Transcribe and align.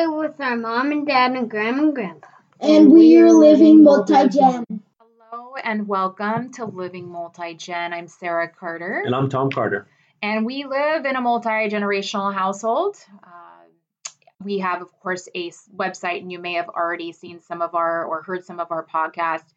live 0.00 0.16
with 0.16 0.40
our 0.40 0.56
mom 0.56 0.92
and 0.92 1.06
dad 1.06 1.32
and 1.32 1.50
grandma 1.50 1.82
and 1.82 1.94
grandpa. 1.94 2.28
And 2.58 2.90
we 2.90 3.18
are 3.18 3.30
living 3.30 3.84
multi-gen. 3.84 4.64
Hello 4.98 5.56
and 5.62 5.86
welcome 5.86 6.50
to 6.52 6.64
Living 6.64 7.06
Multi-Gen. 7.06 7.92
I'm 7.92 8.08
Sarah 8.08 8.48
Carter. 8.48 9.02
And 9.04 9.14
I'm 9.14 9.28
Tom 9.28 9.50
Carter. 9.50 9.88
And 10.22 10.46
we 10.46 10.64
live 10.64 11.04
in 11.04 11.16
a 11.16 11.20
multi-generational 11.20 12.32
household. 12.32 12.96
Uh, 13.22 13.66
we 14.42 14.60
have, 14.60 14.80
of 14.80 14.90
course, 15.00 15.28
a 15.34 15.50
website, 15.76 16.22
and 16.22 16.32
you 16.32 16.38
may 16.38 16.54
have 16.54 16.70
already 16.70 17.12
seen 17.12 17.40
some 17.40 17.60
of 17.60 17.74
our 17.74 18.06
or 18.06 18.22
heard 18.22 18.46
some 18.46 18.58
of 18.58 18.70
our 18.70 18.86
podcasts. 18.86 19.52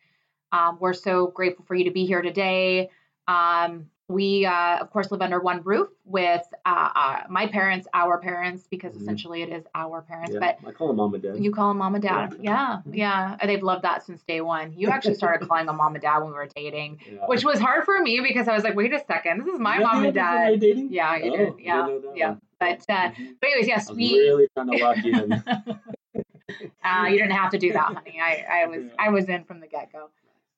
Um, 0.52 0.78
we're 0.78 0.94
so 0.94 1.28
grateful 1.28 1.64
for 1.64 1.76
you 1.76 1.86
to 1.86 1.92
be 1.92 2.06
here 2.06 2.22
today. 2.22 2.90
Um, 3.30 3.86
we, 4.10 4.46
uh, 4.46 4.78
of 4.80 4.90
course, 4.92 5.10
live 5.12 5.22
under 5.22 5.40
one 5.40 5.62
roof 5.64 5.88
with 6.06 6.44
uh, 6.66 6.90
uh, 6.94 7.18
my 7.30 7.48
parents, 7.48 7.88
our 7.94 8.20
parents, 8.20 8.68
because 8.70 8.94
Mhm. 8.94 9.02
essentially 9.02 9.42
it 9.44 9.50
is 9.50 9.64
our 9.74 10.02
parents. 10.02 10.34
Yeah, 10.34 10.40
But 10.40 10.68
I 10.68 10.72
call 10.74 10.88
them 10.88 10.98
mom 10.98 11.14
and 11.14 11.24
dad. 11.24 11.38
you 11.40 11.52
call 11.52 11.70
them 11.70 11.78
mom 11.78 11.96
and 11.96 12.04
dad. 12.04 12.36
Yeah, 12.42 12.82
yeah. 12.92 13.38
And 13.40 13.50
They've 13.50 13.64
loved 13.64 13.84
that 13.84 14.04
since 14.04 14.22
day 14.24 14.42
one. 14.42 14.74
You 14.74 14.90
actually 14.90 15.14
started 15.16 15.48
calling 15.48 15.66
them 15.68 15.78
mom 15.78 15.96
and 15.96 16.02
dad 16.02 16.18
when 16.20 16.28
we 16.28 16.34
were 16.34 16.50
dating, 16.54 17.00
Yeah. 17.10 17.26
which 17.28 17.46
was 17.46 17.60
hard 17.60 17.86
for 17.86 17.98
me 18.02 18.20
because 18.20 18.48
I 18.50 18.54
was 18.54 18.64
like, 18.66 18.76
wait 18.76 18.94
a 18.94 19.00
second, 19.08 19.40
this 19.46 19.54
is 19.54 19.60
my 19.60 19.80
mom 19.80 19.98
and 20.04 20.08
the 20.08 20.12
difference 20.12 20.36
in 20.36 20.44
my 20.44 20.50
dad. 20.52 20.60
dating? 20.60 20.88
Yeah, 20.92 21.20
Oh, 21.24 21.38
did. 21.38 21.54
Yeah, 21.60 21.88
yeah. 22.16 22.28
one. 22.30 22.42
But 22.60 22.86
uh, 22.90 23.10
Mhm. 23.12 23.36
but 23.40 23.48
anyways, 23.50 23.68
yes, 23.68 23.92
we. 23.92 24.14
really 24.20 24.48
trying 24.56 24.68
to 24.70 24.78
lock 24.84 24.98
you 25.04 25.24
in. 25.24 25.32
uh, 26.84 27.06
you 27.08 27.18
didn't 27.18 27.32
have 27.32 27.52
to 27.52 27.58
do 27.58 27.72
that, 27.74 27.86
honey. 27.86 28.20
I, 28.22 28.64
I 28.64 28.66
was 28.68 28.84
I 29.00 29.10
was 29.10 29.30
in 29.30 29.44
from 29.46 29.60
the 29.62 29.68
get 29.68 29.92
go. 29.94 30.10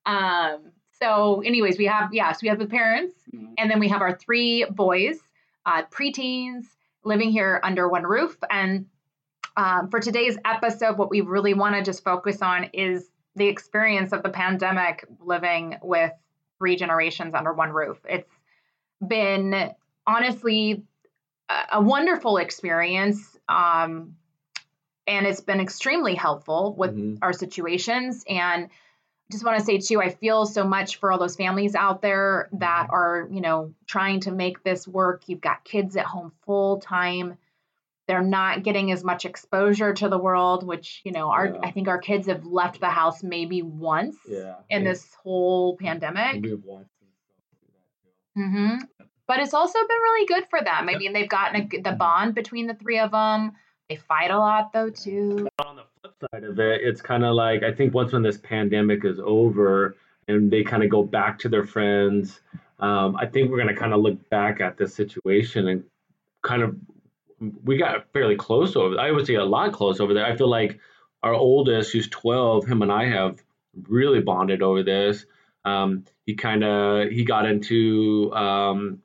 Um. 0.06 0.72
So, 1.02 1.42
anyways, 1.42 1.78
we 1.78 1.86
have 1.86 2.14
yes, 2.14 2.42
we 2.42 2.48
have 2.50 2.60
the 2.60 2.68
parents, 2.68 3.16
Mhm. 3.34 3.54
and 3.58 3.70
then 3.70 3.80
we 3.80 3.90
have 3.90 4.02
our 4.02 4.16
three 4.16 4.66
boys, 4.66 5.20
uh, 5.66 5.84
preteens, 5.86 6.66
living 7.04 7.32
here 7.32 7.60
under 7.64 7.88
one 7.88 8.04
roof. 8.04 8.38
And 8.50 8.88
um, 9.58 9.90
for 9.90 10.00
today's 10.00 10.38
episode, 10.44 10.98
what 10.98 11.10
we 11.10 11.22
really 11.22 11.54
want 11.54 11.76
to 11.76 11.82
just 11.84 12.04
focus 12.04 12.42
on 12.42 12.66
is 12.74 13.10
the 13.36 13.48
experience 13.48 14.12
of 14.14 14.24
the 14.24 14.30
pandemic 14.30 15.06
living 15.20 15.78
with 15.82 16.12
three 16.58 16.76
generations 16.76 17.34
under 17.34 17.54
one 17.54 17.72
roof. 17.72 18.00
It's 18.08 18.32
been 19.06 19.74
honestly 20.08 20.84
a, 21.50 21.56
a 21.74 21.82
wonderful 21.82 22.38
experience. 22.38 23.38
Um, 23.48 24.16
and 25.08 25.28
it's 25.28 25.42
been 25.42 25.60
extremely 25.60 26.16
helpful 26.16 26.74
with 26.76 26.96
Mhm. 26.96 27.20
our 27.22 27.34
situations. 27.34 28.24
And 28.28 28.70
just 29.32 29.44
want 29.44 29.58
to 29.60 29.66
say 29.66 29.80
too, 29.80 30.02
I 30.02 30.10
feel 30.10 30.46
so 30.46 30.64
much 30.66 30.98
for 30.98 31.12
all 31.12 31.18
those 31.18 31.36
families 31.36 31.74
out 31.76 32.02
there 32.02 32.50
that 32.54 32.88
are, 32.92 33.28
you 33.32 33.42
know, 33.42 33.74
trying 33.88 34.20
to 34.22 34.32
make 34.32 34.64
this 34.64 34.88
work. 34.88 35.24
You've 35.28 35.42
got 35.42 35.64
kids 35.64 35.98
at 35.98 36.06
home 36.06 36.32
full 36.46 36.80
time. 36.80 37.38
They're 38.08 38.22
not 38.22 38.62
getting 38.62 38.92
as 38.92 39.04
much 39.04 39.26
exposure 39.26 39.94
to 39.96 40.10
the 40.10 40.18
world, 40.20 40.66
which, 40.66 41.02
you 41.04 41.12
know, 41.12 41.32
our 41.32 41.48
Yeah. 41.48 41.60
I 41.64 41.72
think 41.72 41.88
our 41.88 41.98
kids 41.98 42.28
have 42.28 42.46
left 42.46 42.80
the 42.80 42.90
house 42.90 43.24
maybe 43.24 43.64
once 43.64 44.16
Yeah. 44.28 44.58
in 44.70 44.84
yeah. 44.84 44.90
this 44.92 45.16
whole 45.16 45.76
pandemic. 45.78 46.44
we've 46.44 46.64
watched 46.64 46.92
some 47.00 47.08
stuff 47.24 47.36
do 47.62 47.68
that 47.74 48.76
too. 48.78 48.80
hmm 48.84 49.06
But 49.28 49.40
it's 49.40 49.56
also 49.56 49.80
been 49.80 50.02
really 50.04 50.28
good 50.28 50.48
for 50.52 50.62
them. 50.62 50.88
I 50.88 50.98
mean, 50.98 51.14
they've 51.14 51.28
gotten 51.28 51.62
a, 51.64 51.82
the 51.82 51.94
bond 51.98 52.36
between 52.36 52.68
the 52.68 52.76
three 52.76 53.00
of 53.00 53.10
them. 53.10 53.54
They 53.90 53.98
fight 53.98 54.32
a 54.32 54.38
lot 54.38 54.74
though 54.74 54.90
too. 54.90 55.48
On 55.64 55.76
the 55.76 55.84
flip 56.02 56.16
side 56.32 56.44
of 56.44 56.60
it, 56.60 56.82
it's 56.84 57.02
kind 57.02 57.24
of 57.24 57.36
like 57.36 57.64
I 57.64 57.72
think 57.72 57.94
once 57.94 58.14
when 58.14 58.24
this 58.24 58.38
pandemic 58.38 59.06
is 59.06 59.20
over 59.20 59.96
and 60.28 60.50
they 60.50 60.64
kind 60.64 60.84
of 60.84 60.90
go 60.90 61.04
back 61.04 61.38
to 61.40 61.50
their 61.50 61.66
friends, 61.66 62.40
um, 62.80 63.16
I 63.16 63.28
think 63.28 63.52
we're 63.52 63.62
going 63.62 63.74
to 63.74 63.80
kind 63.80 63.94
of 63.94 64.02
look 64.02 64.30
back 64.30 64.60
at 64.60 64.78
this 64.78 64.96
situation 64.96 65.68
and 65.68 65.84
kind 66.42 66.64
of 66.64 66.76
we 67.64 67.78
got 67.78 68.12
fairly 68.12 68.36
close 68.36 68.76
over. 68.76 69.00
I 69.00 69.12
would 69.12 69.28
say 69.28 69.36
a 69.36 69.44
lot 69.44 69.72
close 69.74 70.00
over 70.00 70.14
there. 70.14 70.26
I 70.26 70.36
feel 70.36 70.50
like 70.50 70.80
our 71.22 71.34
oldest, 71.34 71.92
who's 71.92 72.08
12, 72.10 72.66
him 72.66 72.82
and 72.82 72.92
I 72.92 73.06
have 73.10 73.42
really 73.88 74.22
bonded 74.22 74.62
over 74.62 74.84
this. 74.84 75.26
Um, 75.64 76.06
he 76.26 76.36
kind 76.36 76.64
of 76.64 77.10
he 77.10 77.24
got 77.24 77.46
into 77.46 78.32
um, 78.34 79.02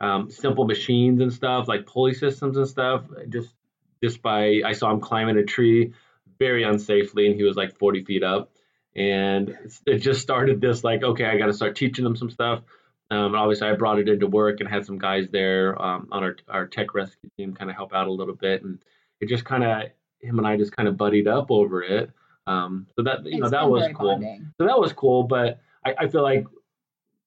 um, 0.00 0.30
simple 0.30 0.64
machines 0.64 1.20
and 1.20 1.32
stuff 1.32 1.68
like 1.68 1.86
pulley 1.86 2.14
systems 2.14 2.56
and 2.56 2.68
stuff. 2.68 3.04
Just 3.28 3.54
just 4.02 4.22
by 4.22 4.62
I 4.64 4.72
saw 4.72 4.90
him 4.90 5.00
climbing 5.00 5.36
a 5.36 5.44
tree 5.44 5.92
very 6.38 6.62
unsafely, 6.62 7.26
and 7.26 7.36
he 7.36 7.44
was 7.44 7.56
like 7.56 7.78
40 7.78 8.04
feet 8.04 8.22
up. 8.22 8.50
And 8.96 9.56
it 9.86 9.98
just 9.98 10.20
started 10.20 10.60
this 10.60 10.82
like, 10.82 11.02
okay, 11.02 11.26
I 11.26 11.38
got 11.38 11.46
to 11.46 11.52
start 11.52 11.76
teaching 11.76 12.02
them 12.04 12.16
some 12.16 12.30
stuff. 12.30 12.62
Um, 13.10 13.26
and 13.26 13.36
obviously, 13.36 13.68
I 13.68 13.74
brought 13.74 13.98
it 13.98 14.08
into 14.08 14.26
work 14.26 14.60
and 14.60 14.68
had 14.68 14.86
some 14.86 14.98
guys 14.98 15.28
there 15.30 15.80
um, 15.80 16.08
on 16.10 16.22
our, 16.24 16.36
our 16.48 16.66
tech 16.66 16.94
rescue 16.94 17.30
team 17.36 17.54
kind 17.54 17.70
of 17.70 17.76
help 17.76 17.92
out 17.92 18.08
a 18.08 18.12
little 18.12 18.34
bit. 18.34 18.62
And 18.62 18.82
it 19.20 19.28
just 19.28 19.44
kind 19.44 19.64
of, 19.64 19.82
him 20.20 20.38
and 20.38 20.46
I 20.46 20.56
just 20.56 20.74
kind 20.74 20.88
of 20.88 20.96
buddied 20.96 21.28
up 21.28 21.50
over 21.50 21.82
it. 21.82 22.10
Um, 22.46 22.86
so 22.96 23.02
that, 23.04 23.24
you 23.26 23.40
know, 23.40 23.48
that 23.48 23.68
was 23.68 23.88
cool. 23.94 24.14
bonding. 24.14 24.52
So 24.58 24.66
that 24.66 24.78
was 24.78 24.92
cool. 24.92 25.24
But 25.24 25.60
I, 25.84 25.94
I 25.98 26.08
feel 26.08 26.22
like, 26.22 26.46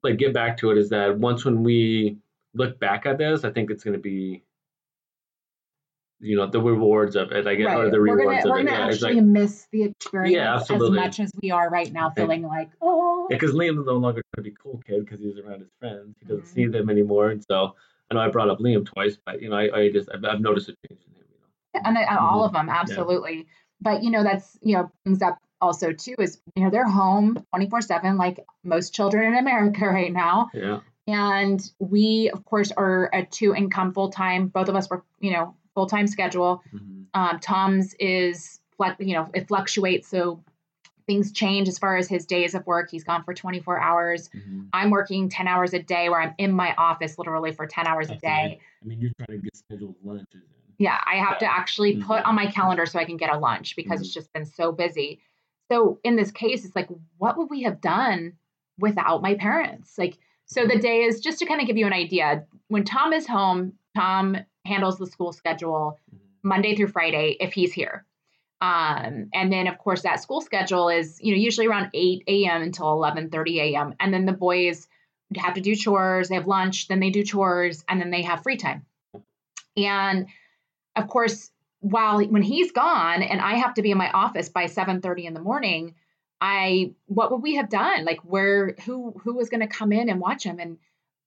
like, 0.03 0.17
get 0.17 0.33
back 0.33 0.57
to 0.57 0.71
it 0.71 0.77
is 0.77 0.89
that 0.89 1.17
once 1.17 1.45
when 1.45 1.63
we 1.63 2.17
look 2.53 2.79
back 2.79 3.05
at 3.05 3.17
this, 3.17 3.43
I 3.43 3.51
think 3.51 3.69
it's 3.69 3.83
going 3.83 3.95
to 3.95 4.01
be, 4.01 4.43
you 6.23 6.37
know, 6.37 6.47
the 6.47 6.61
rewards 6.61 7.15
of 7.15 7.31
it, 7.31 7.45
I 7.45 7.55
guess, 7.55 7.75
or 7.75 7.89
the 7.89 7.97
we're 7.99 8.15
rewards 8.15 8.43
gonna, 8.43 8.53
we're 8.53 8.59
of 8.61 8.65
it. 8.65 8.69
gonna 8.69 8.79
Yeah, 8.87 8.91
actually 8.93 9.15
like, 9.15 9.23
miss 9.25 9.67
the 9.71 9.83
experience 9.83 10.37
as 10.37 10.61
absolutely. 10.61 10.99
much 10.99 11.19
as 11.19 11.31
we 11.41 11.51
are 11.51 11.69
right 11.69 11.91
now, 11.91 12.09
feeling 12.11 12.43
like, 12.43 12.69
oh, 12.81 13.27
Yeah, 13.29 13.35
because 13.37 13.53
Liam's 13.53 13.85
no 13.85 13.93
longer 13.97 14.21
going 14.35 14.43
to 14.45 14.49
be 14.49 14.55
cool 14.61 14.81
kid 14.87 15.05
because 15.05 15.19
he's 15.19 15.37
around 15.37 15.59
his 15.59 15.69
friends. 15.79 16.15
He 16.19 16.25
doesn't 16.25 16.45
Mhm. 16.45 16.47
see 16.47 16.67
them 16.67 16.89
anymore, 16.89 17.29
and 17.31 17.43
so 17.43 17.75
I 18.09 18.13
know 18.15 18.21
I 18.21 18.29
brought 18.29 18.49
up 18.49 18.59
Liam 18.59 18.85
twice, 18.85 19.17
but 19.25 19.41
you 19.41 19.49
know, 19.49 19.57
I, 19.57 19.77
I 19.77 19.91
just 19.91 20.09
I've, 20.13 20.23
I've 20.23 20.39
noticed 20.41 20.69
a 20.69 20.75
change 20.87 21.01
in 21.05 21.13
him. 21.13 21.25
You 21.29 21.81
know. 21.81 21.81
and 21.89 21.97
I, 21.97 22.15
all 22.15 22.43
Mhm. 22.43 22.45
of 22.47 22.53
them, 22.53 22.69
absolutely. 22.69 23.47
But 23.81 24.01
you 24.03 24.09
know, 24.11 24.23
that's 24.23 24.57
you 24.61 24.77
know 24.77 24.89
brings 25.03 25.21
up 25.21 25.37
also 25.59 25.91
too 25.91 26.15
is 26.19 26.41
you 26.55 26.63
know 26.63 26.69
they're 26.69 26.87
home 26.87 27.37
twenty 27.49 27.69
four 27.69 27.81
seven 27.81 28.17
like 28.17 28.39
most 28.63 28.93
children 28.93 29.33
in 29.33 29.37
America 29.37 29.85
right 29.87 30.13
now, 30.13 30.49
Yeah. 30.53 30.79
and 31.07 31.61
we 31.79 32.29
of 32.29 32.45
course 32.45 32.71
are 32.71 33.09
a 33.13 33.25
two 33.25 33.53
income 33.53 33.93
full 33.93 34.09
time. 34.09 34.47
Both 34.47 34.69
of 34.69 34.75
us 34.75 34.89
work 34.89 35.05
you 35.19 35.31
know 35.33 35.55
full 35.73 35.87
time 35.87 36.07
schedule. 36.07 36.63
Mhm. 36.73 37.05
Um, 37.13 37.39
Tom's 37.39 37.93
is 37.99 38.59
you 38.99 39.13
know, 39.13 39.29
it 39.33 39.47
fluctuates, 39.47 40.07
so 40.09 40.43
things 41.07 41.31
change 41.31 41.67
as 41.69 41.77
far 41.79 41.95
as 41.95 42.09
his 42.09 42.25
days 42.25 42.53
of 42.53 42.65
work. 42.65 42.89
He's 42.91 43.03
gone 43.03 43.23
for 43.23 43.33
24 43.33 43.79
hours. 43.79 44.29
Mhm. 44.29 44.67
I'm 44.73 44.89
working 44.89 45.29
10 45.29 45.47
hours 45.47 45.73
a 45.73 45.79
day 45.81 46.09
where 46.09 46.19
I'm 46.21 46.33
in 46.37 46.51
my 46.51 46.73
office 46.75 47.17
literally 47.17 47.51
for 47.53 47.65
10 47.65 47.87
hours 47.87 48.07
a 48.07 48.13
That's 48.13 48.21
day. 48.23 48.59
I 48.81 48.85
mean, 48.85 48.99
you're 48.99 49.11
trying 49.17 49.37
to 49.39 49.43
get 49.43 49.55
scheduled 49.55 49.95
lunches 50.03 50.33
in. 50.33 50.73
Yeah, 50.79 50.99
I 51.05 51.15
have 51.15 51.37
to 51.39 51.45
actually 51.45 51.97
put 51.97 52.23
Mhm. 52.23 52.27
on 52.27 52.35
my 52.35 52.47
calendar 52.47 52.85
so 52.85 52.99
I 52.99 53.05
can 53.05 53.15
get 53.17 53.29
a 53.33 53.37
lunch 53.37 53.75
because 53.75 54.01
it's 54.01 54.09
Mhm. 54.09 54.13
just 54.15 54.33
been 54.33 54.45
so 54.45 54.71
busy. 54.71 55.21
So 55.71 55.99
in 56.03 56.15
this 56.17 56.31
case, 56.31 56.65
it's 56.65 56.75
like, 56.75 56.89
what 57.19 57.37
would 57.37 57.49
we 57.49 57.61
have 57.63 57.79
done 57.79 58.33
without 58.79 59.21
my 59.21 59.35
parents? 59.35 59.97
Like, 59.97 60.17
so 60.45 60.65
the 60.65 60.77
day 60.79 61.03
is 61.03 61.21
just 61.21 61.39
to 61.39 61.45
kind 61.45 61.61
of 61.61 61.67
give 61.67 61.77
you 61.77 61.85
an 61.85 61.93
idea. 61.93 62.45
When 62.67 62.83
Tom 62.83 63.13
is 63.13 63.27
home, 63.27 63.77
Tom 63.95 64.37
handles 64.65 64.97
the 64.97 65.07
school 65.07 65.33
schedule 65.33 65.99
Mhm. 66.11 66.19
Monday 66.43 66.75
through 66.75 66.87
Friday 66.87 67.37
if 67.39 67.53
he's 67.53 67.73
here. 67.73 68.05
Um, 68.61 69.29
and 69.33 69.51
then 69.51 69.67
of 69.67 69.77
course 69.77 70.03
that 70.03 70.21
school 70.21 70.39
schedule 70.39 70.89
is, 70.89 71.19
you 71.21 71.33
know, 71.33 71.37
usually 71.37 71.67
around 71.67 71.89
8 71.93 72.23
a.m. 72.27 72.61
until 72.61 72.87
11:30 72.87 73.59
a.m. 73.59 73.93
And 73.99 74.13
then 74.13 74.25
the 74.25 74.33
boys 74.33 74.87
have 75.35 75.55
to 75.55 75.61
do 75.61 75.75
chores, 75.75 76.29
they 76.29 76.35
have 76.35 76.47
lunch, 76.47 76.87
then 76.87 76.99
they 76.99 77.09
do 77.09 77.23
chores, 77.23 77.83
and 77.89 77.99
then 77.99 78.11
they 78.11 78.21
have 78.21 78.43
free 78.43 78.57
time. 78.57 78.85
And 79.75 80.27
of 80.95 81.07
course, 81.07 81.51
while 81.79 82.23
when 82.23 82.43
he's 82.43 82.71
gone 82.71 83.23
and 83.23 83.41
I 83.41 83.55
have 83.55 83.73
to 83.73 83.81
be 83.81 83.91
in 83.91 83.97
my 83.97 84.11
office 84.11 84.47
by 84.47 84.67
7:30 84.67 85.25
in 85.25 85.33
the 85.33 85.41
morning, 85.41 85.95
I 86.39 86.93
what 87.07 87.31
would 87.31 87.41
we 87.41 87.55
have 87.55 87.69
done? 87.69 88.05
Like 88.05 88.21
where 88.21 88.75
who 88.85 89.11
who 89.23 89.33
was 89.33 89.49
going 89.49 89.61
to 89.61 89.67
come 89.67 89.91
in 89.91 90.07
and 90.09 90.21
watch 90.21 90.43
him? 90.43 90.59
And 90.59 90.77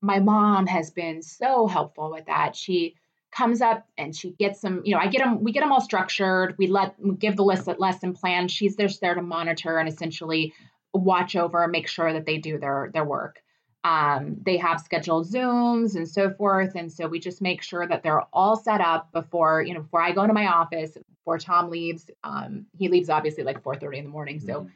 my 0.01 0.21
mom 0.21 0.67
has 0.67 0.91
been 0.91 1.23
so 1.23 1.67
helpful 1.67 2.11
with 2.11 2.27
that. 2.27 2.57
She 2.57 2.97
comes 3.37 3.61
up 3.61 3.87
and 3.99 4.17
she 4.17 4.31
gets 4.31 4.61
them, 4.61 4.81
you 4.85 4.95
know, 4.95 5.01
I 5.01 5.09
get 5.09 5.23
them, 5.23 5.43
we 5.43 5.53
get 5.53 5.61
them 5.61 5.73
all 5.73 5.81
structured. 5.81 6.55
We 6.59 6.69
let 6.69 6.95
we 6.99 7.15
give 7.17 7.37
the 7.37 7.45
list 7.45 7.69
lesson 7.79 8.15
plan. 8.15 8.49
She's 8.49 8.77
just 8.77 9.01
there 9.01 9.15
to 9.15 9.23
monitor 9.23 9.79
and 9.79 9.89
essentially 9.89 10.55
watch 10.95 11.37
over 11.37 11.63
and 11.63 11.73
make 11.73 11.89
sure 11.89 12.13
that 12.13 12.25
they 12.25 12.39
do 12.39 12.59
their 12.59 12.91
their 12.93 13.05
work. 13.05 13.43
Um, 13.85 14.39
they 14.45 14.57
have 14.57 14.81
scheduled 14.81 15.29
Zooms 15.29 15.95
and 15.95 16.09
so 16.09 16.31
forth. 16.31 16.75
And 16.75 16.91
so 16.91 17.07
we 17.07 17.21
just 17.21 17.41
make 17.43 17.63
sure 17.63 17.87
that 17.87 18.03
they're 18.03 18.23
all 18.33 18.57
set 18.57 18.81
up 18.81 19.13
before, 19.13 19.63
you 19.63 19.75
know, 19.75 19.83
before 19.83 20.03
I 20.03 20.13
go 20.13 20.23
into 20.23 20.35
my 20.35 20.47
office, 20.49 20.97
before 21.19 21.39
Tom 21.39 21.71
leaves. 21.71 22.11
Um, 22.25 22.67
he 22.79 22.89
leaves 22.89 23.11
obviously 23.11 23.45
like 23.45 23.63
4:30 23.63 23.99
in 23.99 24.05
the 24.05 24.11
morning. 24.11 24.41
So 24.41 24.63
Mhm. 24.63 24.73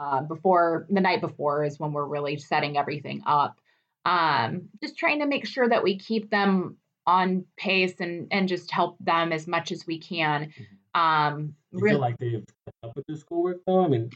uh, 0.00 0.22
before 0.22 0.86
the 0.88 1.00
night 1.00 1.20
before 1.20 1.64
is 1.64 1.78
when 1.78 1.92
we're 1.92 2.06
really 2.06 2.38
setting 2.38 2.78
everything 2.78 3.22
up. 3.26 3.60
Um, 4.06 4.70
just 4.80 4.96
trying 4.96 5.20
to 5.20 5.26
make 5.26 5.46
sure 5.46 5.68
that 5.68 5.82
we 5.84 5.98
keep 5.98 6.30
them 6.30 6.78
on 7.08 7.44
pace 7.56 7.94
and 8.00 8.28
and 8.30 8.48
just 8.48 8.70
help 8.70 8.96
them 9.00 9.32
as 9.32 9.46
much 9.48 9.72
as 9.72 9.86
we 9.86 9.98
can. 9.98 10.52
Um, 10.94 11.54
Do 11.72 11.78
you 11.78 11.80
real- 11.84 11.94
feel 11.94 12.00
like 12.00 12.18
they've 12.18 12.44
kept 12.64 12.76
up 12.84 12.94
with 12.96 13.06
their 13.06 13.16
schoolwork 13.16 13.62
though? 13.66 13.84
I 13.84 13.88
mean, 13.88 14.08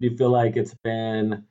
do 0.00 0.08
you 0.08 0.16
feel 0.16 0.30
like 0.30 0.56
it's 0.56 0.74
been, 0.84 1.44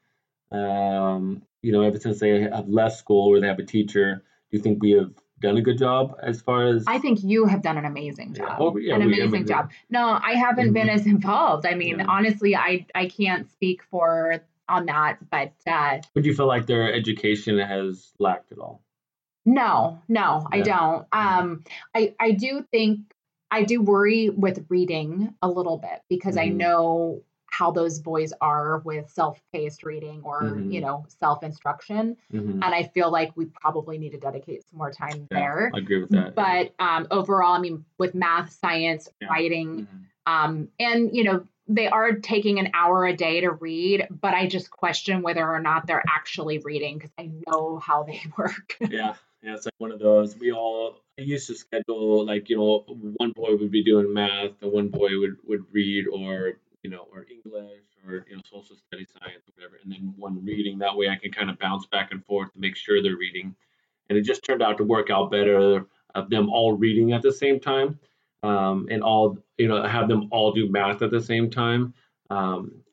um, 0.51 1.41
you 1.61 1.71
know, 1.73 1.81
ever 1.81 1.99
since 1.99 2.19
they 2.19 2.41
have 2.41 2.69
left 2.69 2.95
school 2.97 3.27
or 3.27 3.39
they 3.41 3.47
have 3.47 3.59
a 3.59 3.65
teacher, 3.65 4.23
do 4.49 4.57
you 4.57 4.63
think 4.63 4.81
we 4.81 4.91
have 4.91 5.11
done 5.39 5.57
a 5.57 5.61
good 5.61 5.77
job 5.77 6.15
as 6.23 6.41
far 6.41 6.65
as 6.67 6.85
I 6.87 6.99
think 6.99 7.19
you 7.21 7.45
have 7.45 7.61
done 7.61 7.77
an 7.77 7.85
amazing 7.85 8.33
Yeah. 8.33 8.47
job. 8.47 8.57
Oh, 8.61 8.77
yeah, 8.77 8.95
an 8.95 9.01
amazing 9.01 9.45
job. 9.45 9.69
No, 9.89 10.17
I 10.23 10.33
haven't 10.33 10.71
been 10.73 10.87
Mhm. 10.87 10.93
as 10.95 11.05
involved. 11.05 11.65
I 11.65 11.75
mean, 11.75 11.99
Yeah. 11.99 12.05
honestly, 12.07 12.55
I 12.55 12.85
I 12.95 13.07
can't 13.07 13.49
speak 13.51 13.83
for 13.83 14.41
on 14.69 14.85
that, 14.85 15.17
but 15.29 15.53
uh, 15.67 15.99
would 16.15 16.25
you 16.25 16.33
feel 16.33 16.47
like 16.47 16.65
their 16.65 16.91
education 16.93 17.57
has 17.59 18.13
lacked 18.19 18.51
at 18.53 18.57
all? 18.59 18.81
No, 19.47 20.01
no, 20.09 20.45
I 20.51 20.59
don't. 20.61 21.07
Um, 21.13 21.63
I 21.95 22.13
I 22.19 22.31
do 22.31 22.65
think 22.69 22.99
I 23.49 23.63
do 23.63 23.81
worry 23.81 24.29
with 24.29 24.65
reading 24.67 25.33
a 25.41 25.47
little 25.49 25.77
bit 25.77 26.01
because 26.09 26.35
I 26.35 26.47
Mhm. 26.49 26.57
know 26.57 27.23
how 27.49 27.71
those 27.71 27.99
boys 27.99 28.33
are 28.41 28.79
with 28.79 29.09
self-paced 29.09 29.83
reading 29.83 30.21
or 30.25 30.41
Mhm. 30.43 30.71
you 30.73 30.81
know 30.81 31.05
self-instruction, 31.07 32.17
Mhm. 32.33 32.59
and 32.61 32.75
I 32.75 32.83
feel 32.83 33.09
like 33.09 33.31
we 33.37 33.45
probably 33.45 33.97
need 33.97 34.11
to 34.11 34.17
dedicate 34.19 34.65
some 34.67 34.77
more 34.77 34.91
time 34.91 35.27
Yeah, 35.31 35.39
there. 35.39 35.71
I 35.73 35.77
agree 35.77 36.01
with 36.01 36.09
that. 36.11 36.35
But 36.35 36.73
um, 36.79 37.07
overall, 37.09 37.53
I 37.53 37.59
mean, 37.59 37.85
with 37.97 38.13
math, 38.13 38.51
science, 38.51 39.07
Yeah. 39.21 39.29
writing, 39.29 39.87
Mhm. 39.87 40.05
um, 40.25 40.67
and 40.77 41.15
you 41.15 41.23
know, 41.23 41.47
they 41.69 41.87
are 41.87 42.13
taking 42.13 42.59
an 42.59 42.69
hour 42.73 43.05
a 43.05 43.13
day 43.15 43.39
to 43.41 43.51
read, 43.51 44.07
but 44.09 44.33
I 44.33 44.47
just 44.47 44.71
question 44.71 45.21
whether 45.21 45.49
or 45.49 45.59
not 45.61 45.87
they're 45.87 46.03
actually 46.07 46.57
reading 46.59 46.97
because 46.97 47.11
I 47.17 47.31
know 47.47 47.77
how 47.79 48.03
they 48.03 48.21
work. 48.37 48.75
yeah, 48.89 49.15
yeah, 49.41 49.53
it's 49.53 49.65
like 49.65 49.73
one 49.77 49.91
of 49.91 49.99
those. 49.99 50.37
We 50.37 50.51
all 50.51 51.01
I 51.19 51.23
used 51.23 51.47
to 51.47 51.55
schedule 51.55 52.25
like 52.25 52.49
you 52.49 52.57
know 52.57 52.83
one 53.17 53.31
boy 53.31 53.55
would 53.55 53.71
be 53.71 53.83
doing 53.83 54.13
math, 54.13 54.51
and 54.61 54.71
one 54.71 54.89
boy 54.89 55.09
would 55.19 55.37
would 55.45 55.63
read 55.71 56.05
or 56.07 56.53
you 56.83 56.89
know 56.89 57.07
or 57.11 57.25
English 57.29 57.81
or 58.05 58.25
you 58.29 58.35
know 58.35 58.41
social 58.45 58.75
studies, 58.75 59.09
science, 59.19 59.43
or 59.47 59.53
whatever, 59.55 59.79
and 59.83 59.91
then 59.91 60.13
one 60.17 60.43
reading. 60.43 60.79
That 60.79 60.97
way, 60.97 61.09
I 61.09 61.15
can 61.15 61.31
kind 61.31 61.49
of 61.49 61.59
bounce 61.59 61.85
back 61.85 62.11
and 62.11 62.25
forth 62.25 62.51
to 62.53 62.59
make 62.59 62.75
sure 62.75 63.01
they're 63.01 63.17
reading, 63.17 63.55
and 64.09 64.17
it 64.17 64.23
just 64.23 64.43
turned 64.43 64.63
out 64.63 64.77
to 64.77 64.83
work 64.83 65.09
out 65.09 65.31
better 65.31 65.85
of 66.15 66.29
them 66.29 66.49
all 66.49 66.75
reading 66.75 67.13
at 67.13 67.21
the 67.21 67.31
same 67.31 67.59
time, 67.59 67.99
um, 68.43 68.87
and 68.89 69.03
all 69.03 69.37
you 69.57 69.67
know 69.67 69.83
have 69.83 70.07
them 70.07 70.29
all 70.31 70.51
do 70.51 70.69
math 70.69 71.01
at 71.01 71.11
the 71.11 71.21
same 71.21 71.49
time. 71.49 71.93
Um, 72.29 72.83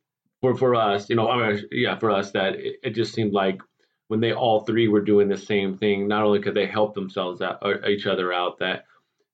for 0.40 0.54
for 0.54 0.74
us, 0.74 1.08
you 1.08 1.16
know, 1.16 1.28
I 1.30 1.52
mean, 1.52 1.64
yeah, 1.72 1.98
for 1.98 2.10
us 2.10 2.32
that 2.32 2.56
it, 2.56 2.76
it 2.82 2.90
just 2.90 3.14
seemed 3.14 3.32
like 3.32 3.62
when 4.08 4.20
they 4.20 4.32
all 4.32 4.60
three 4.60 4.88
were 4.88 5.00
doing 5.00 5.28
the 5.28 5.36
same 5.36 5.76
thing, 5.76 6.06
not 6.06 6.22
only 6.22 6.40
could 6.40 6.54
they 6.54 6.66
help 6.66 6.94
themselves 6.94 7.40
out 7.40 7.58
or 7.62 7.84
each 7.86 8.06
other 8.06 8.32
out, 8.32 8.58
that 8.58 8.84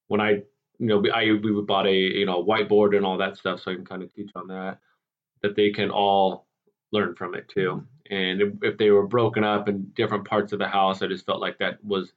when 0.08 0.20
I, 0.20 0.43
you 0.78 0.87
know, 0.87 1.02
I 1.12 1.32
we 1.32 1.62
bought 1.62 1.87
a 1.87 1.94
you 1.94 2.26
know 2.26 2.44
whiteboard 2.44 2.96
and 2.96 3.05
all 3.05 3.19
that 3.19 3.37
stuff, 3.37 3.61
so 3.61 3.72
I 3.72 3.75
can 3.75 3.84
kind 3.84 4.02
of 4.02 4.12
teach 4.14 4.31
on 4.34 4.49
that, 4.49 4.78
that 5.43 5.56
they 5.56 5.70
can 5.70 5.90
all 5.90 6.46
learn 6.93 7.14
from 7.14 7.34
it 7.34 7.49
too. 7.49 7.84
And 8.11 8.40
if, 8.40 8.55
if 8.62 8.78
they 8.78 8.90
were 8.90 9.06
broken 9.06 9.44
up 9.44 9.69
in 9.69 9.93
different 9.94 10.25
parts 10.25 10.52
of 10.52 10.58
the 10.58 10.67
house, 10.67 11.02
I 11.02 11.06
just 11.06 11.26
felt 11.26 11.40
like 11.40 11.58
that 11.58 11.84
was 11.84 12.12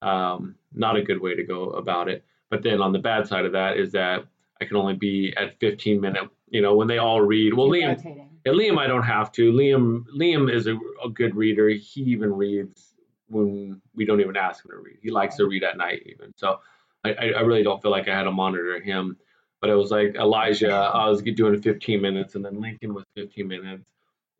um, 0.00 0.54
not 0.72 0.96
a 0.96 1.02
good 1.02 1.20
way 1.20 1.34
to 1.34 1.44
go 1.44 1.70
about 1.70 2.08
it. 2.08 2.24
But 2.50 2.62
then 2.62 2.80
on 2.80 2.92
the 2.92 2.98
bad 2.98 3.26
side 3.26 3.44
of 3.44 3.52
that 3.52 3.76
is 3.76 3.92
that 3.92 4.24
I 4.60 4.64
can 4.64 4.76
only 4.76 4.94
be 4.94 5.34
at 5.36 5.58
15 5.60 6.00
minute, 6.00 6.28
you 6.48 6.62
know, 6.62 6.76
when 6.76 6.88
they 6.88 6.98
all 6.98 7.20
read. 7.20 7.54
Well, 7.54 7.68
Liam, 7.68 7.96
Rotating. 7.96 8.30
Yeah, 8.52 8.58
Liam, 8.58 8.78
I 8.78 8.86
don't 8.86 9.02
have 9.02 9.32
to. 9.32 9.52
Liam, 9.52 10.04
Liam 10.16 10.52
is 10.52 10.66
a, 10.66 10.78
a 11.04 11.08
good 11.08 11.34
reader. 11.34 11.68
He 11.68 12.02
even 12.02 12.32
reads 12.32 12.94
when 13.28 13.80
we 13.94 14.04
don't 14.04 14.20
even 14.20 14.36
ask 14.36 14.64
him 14.64 14.70
to 14.70 14.78
read. 14.78 14.98
He 15.02 15.10
likes 15.10 15.36
to 15.36 15.46
read 15.46 15.64
at 15.64 15.76
night 15.76 16.02
even. 16.06 16.32
So 16.36 16.60
I, 17.04 17.14
I 17.14 17.40
really 17.40 17.62
don't 17.62 17.80
feel 17.82 17.90
like 17.90 18.08
I 18.08 18.16
had 18.16 18.24
to 18.24 18.32
monitor 18.32 18.80
him. 18.80 19.16
But 19.60 19.70
it 19.70 19.74
was 19.74 19.90
like 19.90 20.14
Elijah, 20.14 20.72
I 20.72 21.08
was 21.08 21.20
doing 21.20 21.60
15 21.60 22.00
minutes, 22.00 22.36
and 22.36 22.44
then 22.44 22.60
Lincoln 22.60 22.94
was 22.94 23.04
15 23.16 23.48
minutes, 23.48 23.82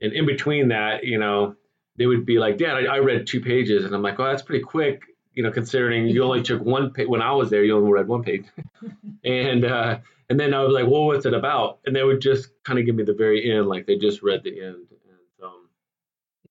and 0.01 0.13
in 0.13 0.27
between 0.27 0.69
that, 0.69 1.03
you 1.03 1.19
know, 1.19 1.57
they 1.97 2.07
would 2.07 2.25
be 2.25 2.39
like, 2.39 2.57
"Dad, 2.57 2.77
I, 2.77 2.95
I 2.95 2.99
read 3.01 3.27
two 3.27 3.41
pages," 3.41 3.85
and 3.85 3.93
I'm 3.93 4.03
like, 4.03 4.21
"Oh, 4.21 4.25
that's 4.25 4.43
pretty 4.43 4.63
quick." 4.63 5.03
You 5.39 5.45
know, 5.45 5.53
considering 5.53 6.09
you 6.09 6.25
only 6.25 6.43
took 6.43 6.61
one 6.63 6.91
page 6.91 7.07
when 7.07 7.23
I 7.23 7.31
was 7.31 7.49
there, 7.49 7.63
you 7.63 7.77
only 7.77 7.93
read 7.93 8.09
one 8.09 8.25
page, 8.25 8.45
and 9.25 9.65
uh, 9.65 10.01
and 10.29 10.41
then 10.41 10.53
I 10.53 10.65
was 10.65 10.73
like, 10.73 10.91
"Well, 10.91 11.05
what's 11.05 11.27
it 11.27 11.33
about?" 11.33 11.79
And 11.87 11.95
they 11.95 12.03
would 12.03 12.21
just 12.21 12.49
kind 12.65 12.77
of 12.77 12.85
give 12.85 12.97
me 12.97 13.05
the 13.05 13.15
very 13.15 13.49
end, 13.49 13.69
like 13.69 13.87
they 13.87 13.97
just 13.97 14.21
read 14.21 14.43
the 14.43 14.61
end. 14.61 14.75
And 14.91 15.45
um, 15.45 15.69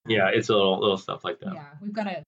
yeah, 0.06 0.30
it's 0.32 0.48
a 0.48 0.54
little 0.54 0.80
little 0.80 0.96
stuff 0.96 1.22
like 1.22 1.38
that. 1.40 1.52
Yeah, 1.52 1.66
we've 1.82 1.92
got 1.92 2.04
to 2.04 2.24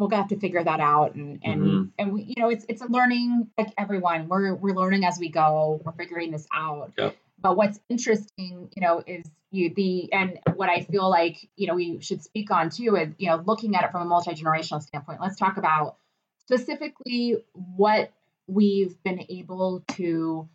we'll 0.00 0.10
have 0.10 0.26
to 0.30 0.36
figure 0.40 0.64
that 0.64 0.80
out 0.80 1.14
and 1.14 1.38
and 1.44 1.62
Mhm. 1.62 1.90
and 1.96 2.12
we, 2.14 2.22
you 2.22 2.42
know 2.42 2.48
it's 2.48 2.66
it's 2.68 2.82
a 2.82 2.86
learning 2.90 3.48
like 3.56 3.72
everyone 3.78 4.26
we're 4.26 4.52
we're 4.56 4.74
learning 4.74 5.04
as 5.04 5.16
we 5.20 5.28
go 5.28 5.80
we're 5.84 5.92
figuring 5.92 6.32
this 6.32 6.48
out 6.52 6.92
Yep. 6.98 7.16
But 7.40 7.56
what's 7.56 7.78
interesting 7.88 8.68
you 8.74 8.82
know 8.82 9.02
is 9.06 9.24
you 9.50 9.72
the 9.74 10.12
and 10.12 10.38
what 10.54 10.68
i 10.68 10.82
feel 10.82 11.08
like 11.08 11.48
you 11.56 11.66
know 11.66 11.74
we 11.74 12.00
should 12.00 12.22
speak 12.22 12.50
on 12.50 12.70
too 12.70 12.96
is 12.96 13.14
you 13.18 13.28
know 13.28 13.42
looking 13.46 13.74
at 13.76 13.84
it 13.84 13.90
from 13.90 14.02
a 14.02 14.04
multi-generational 14.04 14.82
standpoint 14.82 15.20
let's 15.20 15.36
talk 15.36 15.56
about 15.56 15.96
specifically 16.38 17.36
what 17.52 18.12
we've 18.46 19.00
been 19.02 19.24
able 19.28 19.84
to 19.88 20.48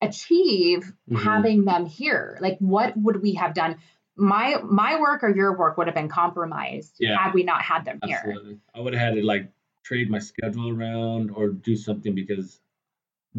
achieve 0.00 0.92
Mhm. 1.10 1.22
having 1.22 1.64
them 1.64 1.86
here 1.86 2.38
like 2.40 2.58
what 2.58 2.96
would 2.96 3.22
we 3.22 3.34
have 3.34 3.54
done 3.54 3.76
my 4.16 4.56
my 4.62 5.00
work 5.00 5.22
or 5.24 5.34
your 5.34 5.56
work 5.56 5.76
would 5.76 5.86
have 5.86 5.94
been 5.94 6.08
compromised 6.08 6.96
Yeah. 6.98 7.18
had 7.18 7.34
we 7.34 7.42
not 7.42 7.62
had 7.62 7.84
them 7.84 7.98
here 8.04 8.58
I 8.74 8.80
would 8.80 8.92
have 8.94 9.02
had 9.02 9.14
to 9.16 9.22
like 9.26 9.50
trade 9.82 10.10
my 10.10 10.18
schedule 10.18 10.70
around 10.70 11.30
or 11.30 11.48
do 11.48 11.76
something 11.76 12.14
because 12.14 12.60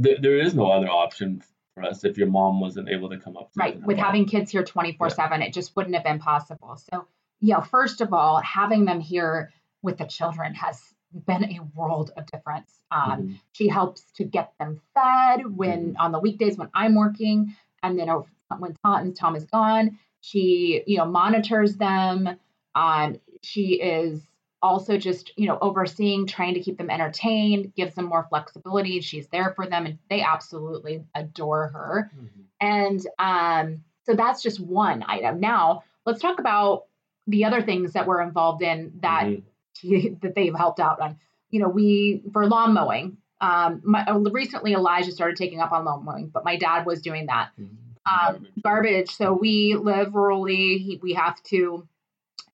th- 0.01 0.19
there 0.21 0.37
is 0.37 0.53
no 0.53 0.71
other 0.71 0.89
option 0.89 1.43
for 1.75 1.83
us 1.83 2.03
if 2.03 2.17
your 2.17 2.27
mom 2.27 2.59
wasn't 2.59 2.89
able 2.89 3.09
to 3.09 3.17
come 3.19 3.37
up. 3.37 3.51
to 3.53 3.59
right 3.59 3.81
with 3.85 3.97
having 3.97 4.25
kids 4.25 4.49
here 4.51 4.63
24 4.63 5.09
7 5.11 5.41
it 5.41 5.53
just 5.53 5.75
wouldn't 5.75 5.93
have 5.93 6.03
been 6.03 6.19
possible 6.19 6.77
so 6.91 7.05
yeah 7.41 7.61
first 7.61 8.01
of 8.01 8.13
all 8.13 8.37
having 8.41 8.85
them 8.85 8.99
here 8.99 9.51
with 9.83 9.97
the 9.97 10.05
children 10.05 10.55
has 10.55 10.81
been 11.27 11.43
a 11.43 11.59
world 11.75 12.11
of 12.17 12.25
difference 12.27 12.71
um, 12.91 13.11
Mhm. 13.21 13.39
she 13.51 13.67
helps 13.67 14.01
to 14.13 14.23
get 14.23 14.53
them 14.59 14.81
fed 14.93 15.45
when 15.55 15.89
Mm-hmm. 15.91 15.97
on 16.01 16.11
the 16.11 16.19
weekdays 16.19 16.57
when 16.57 16.69
i'm 16.73 16.95
working 16.95 17.55
and 17.83 17.99
then 17.99 18.09
when 18.57 18.73
tom, 18.83 19.13
tom 19.13 19.35
is 19.35 19.45
gone 19.45 19.99
she 20.21 20.81
you 20.87 20.97
know 20.97 21.05
monitors 21.05 21.75
them 21.75 22.29
um, 22.73 23.19
she 23.41 23.75
is 23.81 24.21
also 24.65 24.97
just 24.97 25.31
you 25.37 25.47
know 25.47 25.57
overseeing 25.61 26.25
trying 26.27 26.53
to 26.55 26.59
keep 26.59 26.77
them 26.77 26.89
entertained 26.89 27.73
gives 27.75 27.93
them 27.95 28.05
more 28.05 28.25
flexibility 28.29 28.99
she's 28.99 29.27
there 29.27 29.53
for 29.55 29.67
them 29.67 29.85
and 29.85 29.97
they 30.09 30.21
absolutely 30.21 31.03
adore 31.13 31.67
her 31.69 32.11
Mhm. 32.17 32.43
and 32.59 33.07
um, 33.19 33.83
so 34.05 34.13
that's 34.13 34.41
just 34.43 34.59
one 34.59 35.03
item. 35.07 35.39
Now 35.39 35.83
let's 36.05 36.21
talk 36.21 36.39
about 36.39 36.85
the 37.27 37.45
other 37.45 37.61
things 37.61 37.93
that 37.93 38.05
we're 38.07 38.21
involved 38.21 38.61
in 38.61 38.93
that 39.01 39.25
Mhm. 39.25 39.43
that 40.21 40.33
they've 40.35 40.55
helped 40.55 40.79
out 40.79 40.99
on. 41.01 41.17
You 41.49 41.59
know, 41.61 41.69
we 41.69 42.21
for 42.33 42.45
lawn 42.47 42.73
mowing. 42.73 43.17
Um, 43.41 43.81
my, 43.83 44.05
uh, 44.05 44.17
recently 44.19 44.73
Elijah 44.73 45.11
started 45.11 45.35
taking 45.37 45.59
up 45.59 45.71
on 45.71 45.83
lawn 45.85 46.05
mowing, 46.05 46.27
but 46.29 46.45
my 46.45 46.55
dad 46.55 46.85
was 46.85 47.01
doing 47.01 47.25
that. 47.27 47.49
Mhm. 47.59 47.75
Um, 48.07 48.47
garbage. 48.63 49.09
So 49.09 49.33
we 49.33 49.75
live 49.75 50.09
rurally. 50.13 50.77
He, 50.85 50.99
we 51.01 51.13
have 51.13 51.41
to 51.53 51.87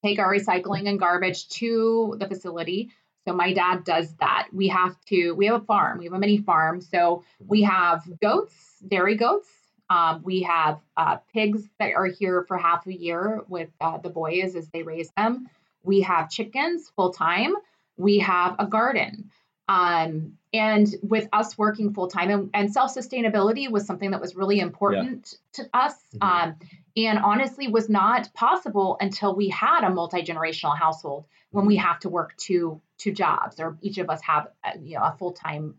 take 0.03 0.19
our 0.19 0.33
recycling 0.33 0.89
and 0.89 0.99
garbage 0.99 1.47
to 1.49 2.15
the 2.19 2.27
facility. 2.27 2.91
So 3.27 3.33
my 3.33 3.53
dad 3.53 3.83
does 3.83 4.15
that. 4.15 4.47
We 4.51 4.67
have 4.69 4.99
to. 5.05 5.33
We 5.33 5.45
have 5.45 5.61
a 5.61 5.65
farm. 5.65 5.99
We 5.99 6.05
have 6.05 6.13
a 6.13 6.19
mini 6.19 6.39
farm. 6.39 6.81
So 6.81 7.23
we 7.47 7.61
have 7.63 8.03
goats, 8.21 8.79
dairy 8.87 9.15
goats. 9.15 9.47
Um, 9.89 10.21
we 10.23 10.41
have 10.43 10.79
uh, 10.95 11.17
pigs 11.33 11.67
that 11.79 11.91
are 11.93 12.05
here 12.05 12.45
for 12.47 12.57
half 12.57 12.87
a 12.87 12.93
year 12.93 13.41
with 13.47 13.69
uh, 13.81 13.97
the 13.97 14.09
boys 14.09 14.55
as 14.55 14.69
they 14.69 14.83
raise 14.83 15.11
them. 15.17 15.49
We 15.83 16.01
have 16.01 16.29
chickens 16.29 16.89
full 16.95 17.11
time. 17.13 17.53
We 17.97 18.19
have 18.19 18.55
a 18.57 18.65
garden. 18.65 19.29
Um, 19.67 20.37
and 20.53 20.93
with 21.03 21.27
us 21.31 21.57
working 21.57 21.93
full 21.93 22.07
time 22.07 22.29
and, 22.29 22.49
and 22.53 22.73
self 22.73 22.93
sustainability 22.93 23.69
was 23.69 23.85
something 23.85 24.11
that 24.11 24.21
was 24.21 24.35
really 24.35 24.59
important 24.59 25.35
to 25.53 25.69
us. 25.73 25.95
Mhm. 26.15 26.27
Um, 26.27 26.55
and 26.97 27.19
honestly, 27.19 27.67
was 27.67 27.89
not 27.89 28.33
possible 28.33 28.97
until 28.99 29.35
we 29.35 29.49
had 29.49 29.83
a 29.83 29.89
multi 29.89 30.21
generational 30.23 30.77
household 30.77 31.25
when 31.51 31.65
we 31.65 31.75
have 31.77 31.99
to 31.99 32.09
work 32.09 32.35
two 32.37 32.81
two 32.97 33.11
jobs 33.11 33.59
or 33.59 33.77
each 33.81 33.97
of 33.97 34.09
us 34.09 34.21
have 34.21 34.47
uh, 34.63 34.71
you 34.81 34.95
know 34.97 35.03
a 35.03 35.15
full 35.17 35.31
time 35.33 35.75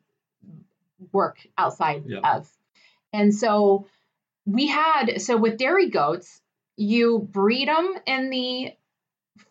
work 1.12 1.38
outside 1.58 2.04
Yep. 2.06 2.20
of. 2.24 2.50
And 3.12 3.34
so 3.34 3.86
we 4.46 4.66
had 4.66 5.20
so 5.20 5.36
with 5.36 5.56
dairy 5.58 5.90
goats, 5.90 6.40
you 6.76 7.18
breed 7.18 7.68
them 7.68 7.94
in 8.06 8.30
the 8.30 8.72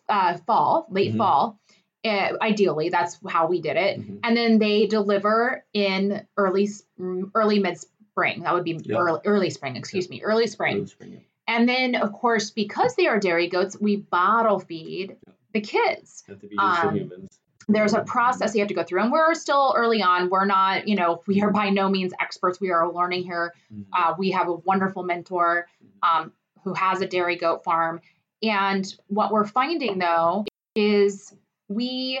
uh, 0.08 0.36
fall, 0.46 0.86
late 0.90 1.14
Mhm. 1.14 1.18
fall. 1.18 1.60
Uh, 2.04 2.36
ideally, 2.40 2.88
that's 2.88 3.18
how 3.28 3.46
we 3.46 3.60
did 3.60 3.76
it, 3.76 4.00
Mhm. 4.00 4.20
and 4.24 4.36
then 4.36 4.58
they 4.58 4.86
deliver 4.86 5.64
in 5.72 6.26
early 6.36 6.68
mm, 6.98 7.30
early 7.34 7.60
mid 7.60 7.78
spring. 7.78 8.42
That 8.42 8.54
would 8.54 8.64
be 8.64 8.72
Yep. 8.72 8.98
early, 8.98 9.20
early 9.24 9.50
spring. 9.50 9.76
Excuse 9.76 10.10
me, 10.10 10.22
early 10.22 10.46
spring. 10.48 10.76
Early 10.78 10.86
spring. 10.86 11.24
And 11.46 11.68
then, 11.68 11.94
of 11.96 12.12
course, 12.12 12.50
because 12.50 12.94
they 12.94 13.06
are 13.06 13.18
dairy 13.18 13.48
goats, 13.48 13.76
we 13.80 13.96
bottle 13.96 14.60
feed 14.60 15.16
the 15.52 15.60
kids. 15.60 16.22
Have 16.28 16.40
to 16.40 16.46
be 16.46 16.54
used 16.54 16.80
to 16.80 16.88
Um, 16.88 16.94
humans. 16.96 17.38
There's 17.68 17.94
a 17.94 18.00
process 18.02 18.54
you 18.54 18.60
have 18.60 18.68
to 18.68 18.74
go 18.74 18.82
through, 18.82 19.02
and 19.02 19.12
we're 19.12 19.34
still 19.34 19.72
early 19.76 20.02
on. 20.02 20.30
We're 20.30 20.46
not, 20.46 20.88
you 20.88 20.96
know, 20.96 21.22
we 21.26 21.42
are 21.42 21.50
by 21.50 21.70
no 21.70 21.88
means 21.88 22.12
experts. 22.20 22.60
We 22.60 22.70
are 22.70 22.90
learning 22.92 23.22
here. 23.24 23.54
Mhm. 23.72 23.86
Uh, 23.92 24.14
we 24.18 24.32
have 24.32 24.48
a 24.48 24.54
wonderful 24.54 25.04
mentor 25.04 25.68
um, 26.02 26.32
who 26.64 26.74
has 26.74 27.00
a 27.00 27.06
dairy 27.06 27.36
goat 27.36 27.62
farm. 27.64 28.00
And 28.42 28.84
what 29.06 29.30
we're 29.30 29.46
finding 29.46 29.98
though 29.98 30.44
is 30.74 31.34
we 31.68 32.20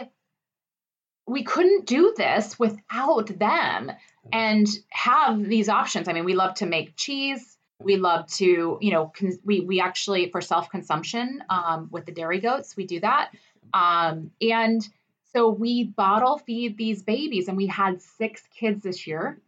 we 1.26 1.44
couldn't 1.44 1.86
do 1.86 2.14
this 2.16 2.58
without 2.58 3.26
them 3.38 3.92
and 4.32 4.66
have 4.90 5.42
these 5.42 5.68
options. 5.68 6.08
I 6.08 6.12
mean, 6.12 6.24
we 6.24 6.34
love 6.34 6.54
to 6.54 6.66
make 6.66 6.96
cheese. 6.96 7.51
We 7.84 7.96
love 7.96 8.26
to, 8.34 8.78
you 8.80 8.90
know, 8.90 9.12
con- 9.16 9.38
we 9.44 9.60
we 9.60 9.80
actually 9.80 10.30
for 10.30 10.40
self 10.40 10.70
consumption 10.70 11.42
um, 11.50 11.88
with 11.90 12.06
the 12.06 12.12
dairy 12.12 12.40
goats, 12.40 12.76
we 12.76 12.86
do 12.86 13.00
that, 13.00 13.30
um, 13.74 14.30
and 14.40 14.86
so 15.32 15.48
we 15.48 15.84
bottle 15.84 16.38
feed 16.38 16.76
these 16.76 17.02
babies, 17.02 17.48
and 17.48 17.56
we 17.56 17.66
had 17.66 18.02
six 18.02 18.42
kids 18.54 18.82
this 18.82 19.06
year. 19.06 19.38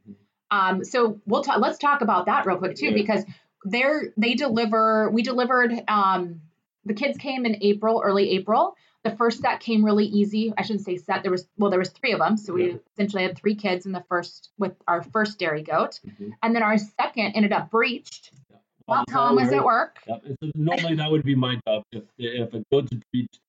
Um, 0.51 0.85
so 0.85 1.21
we'll 1.27 1.43
talk. 1.43 1.61
Let's 1.61 1.79
talk 1.79 2.01
about 2.01 2.27
that 2.27 2.47
real 2.47 2.57
quick 2.59 2.77
too, 2.77 2.87
Yeah. 2.87 2.95
because 2.95 3.25
they're 3.65 4.13
they 4.17 4.35
deliver. 4.35 5.11
We 5.11 5.23
delivered. 5.23 5.73
Um, 5.89 6.41
the 6.87 6.95
kids 6.95 7.17
came 7.19 7.47
in 7.47 7.57
April, 7.63 8.03
early 8.05 8.31
April. 8.31 8.77
The 9.05 9.15
first 9.17 9.41
set 9.41 9.61
came 9.61 9.85
really 9.85 10.07
easy. 10.07 10.53
I 10.57 10.63
shouldn't 10.63 10.85
say 10.85 10.97
set. 10.97 11.23
There 11.23 11.31
was 11.31 11.47
well, 11.59 11.71
there 11.71 11.79
was 11.79 11.91
three 11.91 12.13
of 12.13 12.19
them, 12.21 12.37
so 12.39 12.55
we 12.55 12.71
Yeah. 12.71 12.77
essentially 12.95 13.23
had 13.23 13.37
three 13.37 13.55
kids 13.55 13.85
in 13.85 13.93
the 13.93 14.03
first 14.09 14.51
with 14.59 14.75
our 14.89 15.03
first 15.03 15.39
dairy 15.39 15.63
goat, 15.63 16.01
Mhm. 16.07 16.33
and 16.43 16.55
then 16.57 16.63
our 16.63 16.79
second 16.79 17.33
ended 17.35 17.53
up 17.53 17.71
breached 17.71 18.33
while 18.87 19.01
Um, 19.01 19.05
Tom 19.09 19.37
was 19.37 19.53
at 19.53 19.63
work. 19.65 19.99
Yep. 20.07 20.25
so 20.43 20.51
normally 20.55 20.95
that 20.97 21.11
would 21.11 21.23
be 21.23 21.35
my 21.35 21.61
job. 21.67 21.85
If 21.93 22.05
if 22.19 22.55
a 22.55 22.65
goat's 22.73 22.93
breached, 23.13 23.41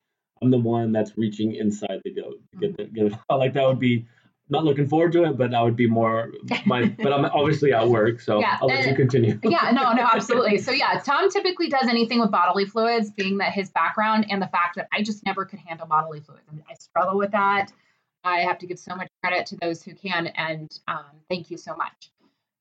I'm 0.41 0.51
the 0.51 0.59
one 0.59 0.91
that's 0.91 1.17
reaching 1.17 1.55
inside 1.55 2.01
the 2.03 2.11
goat 2.11 2.41
to 2.51 2.57
get 2.57 2.75
the, 2.77 2.83
get 2.85 3.05
it. 3.07 3.13
Like 3.29 3.53
that 3.53 3.65
would 3.65 3.79
be 3.79 4.05
not 4.49 4.63
looking 4.63 4.87
forward 4.87 5.11
to 5.13 5.23
it, 5.23 5.37
but 5.37 5.51
that 5.51 5.61
would 5.61 5.75
be 5.75 5.87
more 5.87 6.31
my. 6.65 6.85
but 6.99 7.11
I'm 7.11 7.25
obviously 7.25 7.73
at 7.73 7.87
work, 7.87 8.19
so 8.19 8.39
Yeah, 8.39 8.57
I'll 8.61 8.67
let 8.67 8.87
you 8.87 8.95
continue. 8.95 9.39
yeah, 9.43 9.71
no, 9.71 9.93
no, 9.93 10.07
absolutely. 10.13 10.59
So 10.59 10.71
yeah, 10.71 11.01
Tom 11.03 11.29
typically 11.31 11.69
does 11.69 11.87
anything 11.87 12.19
with 12.19 12.31
bodily 12.31 12.65
fluids, 12.65 13.09
being 13.11 13.37
that 13.39 13.53
his 13.53 13.69
background 13.69 14.27
and 14.29 14.41
the 14.41 14.47
fact 14.47 14.75
that 14.75 14.87
I 14.93 15.01
just 15.01 15.25
never 15.25 15.45
could 15.45 15.59
handle 15.59 15.87
bodily 15.87 16.19
fluids. 16.19 16.43
I, 16.49 16.55
mean, 16.55 16.63
I 16.69 16.75
struggle 16.75 17.17
with 17.17 17.31
that. 17.31 17.71
I 18.23 18.39
have 18.39 18.57
to 18.59 18.67
give 18.67 18.79
so 18.79 18.95
much 18.95 19.09
credit 19.23 19.45
to 19.47 19.57
those 19.57 19.83
who 19.83 19.93
can, 19.93 20.27
and 20.27 20.71
um, 20.87 21.05
thank 21.29 21.51
you 21.51 21.57
so 21.57 21.75
much. 21.75 22.11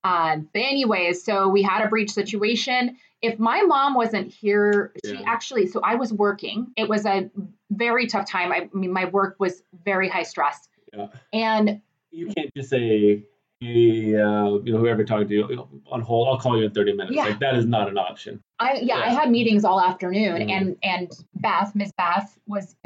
Um, 0.05 0.49
but 0.53 0.61
anyways, 0.61 1.25
so 1.25 1.49
we 1.49 1.63
had 1.63 1.83
a 1.85 1.89
breach 1.89 2.11
situation. 2.11 2.99
If 3.23 3.39
my 3.39 3.63
mom 3.63 3.95
wasn't 3.95 4.31
here, 4.31 4.93
she 5.05 5.15
Yeah. 5.15 5.23
actually, 5.27 5.67
so 5.67 5.81
I 5.81 5.95
was 5.95 6.13
working. 6.13 6.73
It 6.77 6.89
was 6.89 7.07
a 7.07 7.31
very 7.71 8.07
tough 8.07 8.29
time. 8.29 8.53
I, 8.53 8.69
mean, 8.75 8.93
my 8.93 9.07
work 9.07 9.37
was 9.39 9.63
very 9.85 10.09
high 10.09 10.23
stress, 10.25 10.69
Yeah. 10.97 11.07
and 11.33 11.81
You 12.11 12.27
can't 12.29 12.51
just 12.57 12.71
say, 12.71 13.25
hey, 13.61 14.15
uh, 14.17 14.59
you 14.63 14.73
know, 14.73 14.79
whoever 14.79 14.99
you're 14.99 15.07
talking 15.07 15.29
to, 15.29 15.35
you 15.35 15.57
know, 15.57 15.69
on 15.91 16.01
hold, 16.01 16.29
I'll 16.29 16.39
call 16.39 16.59
you 16.59 16.65
in 16.67 16.73
30 16.73 16.93
minutes. 16.93 17.17
Yeah. 17.17 17.25
Like 17.27 17.41
that 17.41 17.57
is 17.57 17.67
not 17.67 17.89
an 17.89 17.99
option. 17.99 18.43
I 18.61 18.75
yeah, 18.83 18.97
I 18.97 19.09
had 19.09 19.31
meetings 19.31 19.65
all 19.65 19.81
afternoon, 19.81 20.43
Mhm. 20.43 20.51
and 20.51 20.77
and 20.83 21.13
Beth, 21.35 21.75
Miss 21.75 21.91
Beth, 21.93 22.39
was 22.47 22.77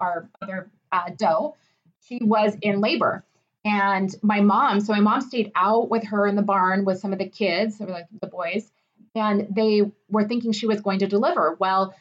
our 0.00 0.28
other 0.40 0.70
uh, 0.92 1.10
doe. 1.16 1.56
She 2.00 2.18
was 2.22 2.56
in 2.62 2.80
labor, 2.80 3.22
and 3.64 4.14
my 4.22 4.40
mom. 4.40 4.80
So 4.80 4.92
my 4.94 5.00
mom 5.00 5.20
stayed 5.20 5.52
out 5.54 5.90
with 5.90 6.04
her 6.04 6.26
in 6.26 6.36
the 6.36 6.42
barn 6.42 6.84
with 6.86 6.98
some 7.00 7.12
of 7.12 7.18
the 7.18 7.28
kids, 7.28 7.80
or 7.80 7.86
like 7.88 8.06
the 8.22 8.26
boys, 8.28 8.72
and 9.14 9.46
they 9.54 9.82
were 10.08 10.26
thinking 10.26 10.52
she 10.52 10.66
was 10.66 10.80
going 10.80 11.00
to 11.00 11.06
deliver. 11.06 11.56
Well, 11.60 11.94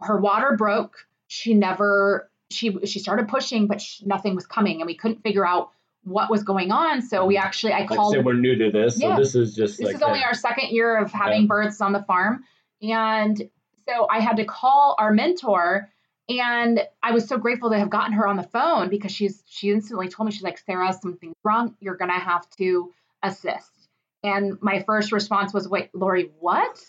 her 0.00 0.20
water 0.20 0.54
broke. 0.56 0.94
She 1.26 1.54
never. 1.54 2.30
She 2.50 2.78
she 2.86 2.98
started 2.98 3.28
pushing, 3.28 3.66
but 3.66 3.80
sh 3.80 4.02
nothing 4.02 4.34
was 4.34 4.46
coming, 4.46 4.80
and 4.80 4.86
we 4.86 4.94
couldn't 4.96 5.22
figure 5.22 5.46
out 5.46 5.70
what 6.04 6.30
was 6.30 6.42
going 6.42 6.72
on. 6.72 7.02
So 7.02 7.26
we 7.26 7.36
actually, 7.36 7.72
I 7.72 7.80
Like 7.80 7.88
called. 7.88 8.14
I 8.14 8.18
said, 8.18 8.24
we're 8.24 8.32
new 8.34 8.56
to 8.56 8.70
this, 8.70 8.98
Yeah. 8.98 9.14
so 9.14 9.20
this 9.20 9.34
is 9.34 9.54
just 9.54 9.78
This 9.78 9.86
like 9.86 9.96
is 9.96 10.02
only 10.02 10.22
our 10.22 10.34
second 10.34 10.70
year 10.70 10.96
of 10.96 11.12
having 11.12 11.42
Yeah. 11.42 11.48
births 11.48 11.80
on 11.80 11.92
the 11.92 12.02
farm. 12.04 12.44
And 12.80 13.50
so 13.86 14.06
I 14.08 14.20
had 14.20 14.36
to 14.36 14.44
call 14.44 14.96
our 14.98 15.12
mentor 15.12 15.90
and 16.28 16.86
I 17.02 17.12
was 17.12 17.26
so 17.26 17.38
grateful 17.38 17.70
to 17.70 17.78
have 17.78 17.90
gotten 17.90 18.12
her 18.12 18.26
on 18.26 18.36
the 18.36 18.42
phone 18.42 18.88
because 18.90 19.12
she's 19.12 19.42
she 19.46 19.70
instantly 19.70 20.08
told 20.08 20.26
me 20.26 20.32
she's 20.32 20.42
like 20.42 20.58
Sarah 20.58 20.92
something's 20.92 21.34
wrong 21.44 21.74
you're 21.80 21.96
going 21.96 22.10
to 22.10 22.18
have 22.18 22.48
to 22.58 22.92
assist. 23.22 23.88
And 24.22 24.58
my 24.62 24.82
first 24.82 25.10
response 25.10 25.52
was 25.52 25.68
wait 25.68 25.90
Lori 25.94 26.30
what? 26.38 26.80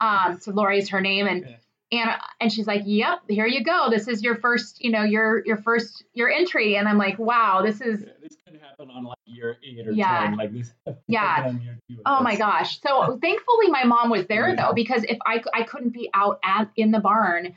Um 0.00 0.38
so 0.40 0.52
Lori 0.52 0.78
is 0.78 0.88
her 0.90 1.00
name 1.00 1.26
and 1.26 1.44
Yeah. 1.44 1.56
And 1.92 2.10
and 2.40 2.52
she's 2.52 2.66
like 2.66 2.82
yep 2.84 3.20
here 3.28 3.46
you 3.46 3.62
go 3.62 3.88
this 3.90 4.08
is 4.08 4.22
your 4.22 4.34
first 4.36 4.82
you 4.82 4.90
know 4.90 5.02
your 5.04 5.44
your 5.46 5.56
first 5.58 6.04
your 6.14 6.28
entry 6.28 6.76
and 6.76 6.88
I'm 6.88 6.98
like 6.98 7.18
wow 7.18 7.62
this 7.64 7.80
is 7.80 8.00
Yeah, 8.02 8.12
this 8.20 8.36
could 8.44 8.60
happen 8.60 8.90
on 8.90 9.04
like 9.04 9.18
year 9.24 9.56
eight 9.62 9.86
or 9.86 9.92
Yeah. 9.92 10.26
ten. 10.26 10.36
Like 10.36 10.52
this. 10.52 10.72
Yeah. 11.06 11.20
happened 11.20 11.58
on 11.58 11.62
year 11.64 11.78
two 11.88 11.94
of 11.94 12.00
Oh 12.06 12.22
my 12.22 12.36
gosh. 12.36 12.80
So 12.80 13.18
thankfully 13.22 13.68
my 13.68 13.84
mom 13.84 14.10
was 14.10 14.26
there 14.26 14.48
Yeah. 14.48 14.56
though 14.66 14.72
because 14.74 15.04
if 15.04 15.18
I 15.24 15.42
I 15.54 15.62
couldn't 15.62 15.90
be 15.90 16.10
out 16.12 16.40
at 16.44 16.68
in 16.76 16.90
the 16.90 17.00
barn 17.00 17.54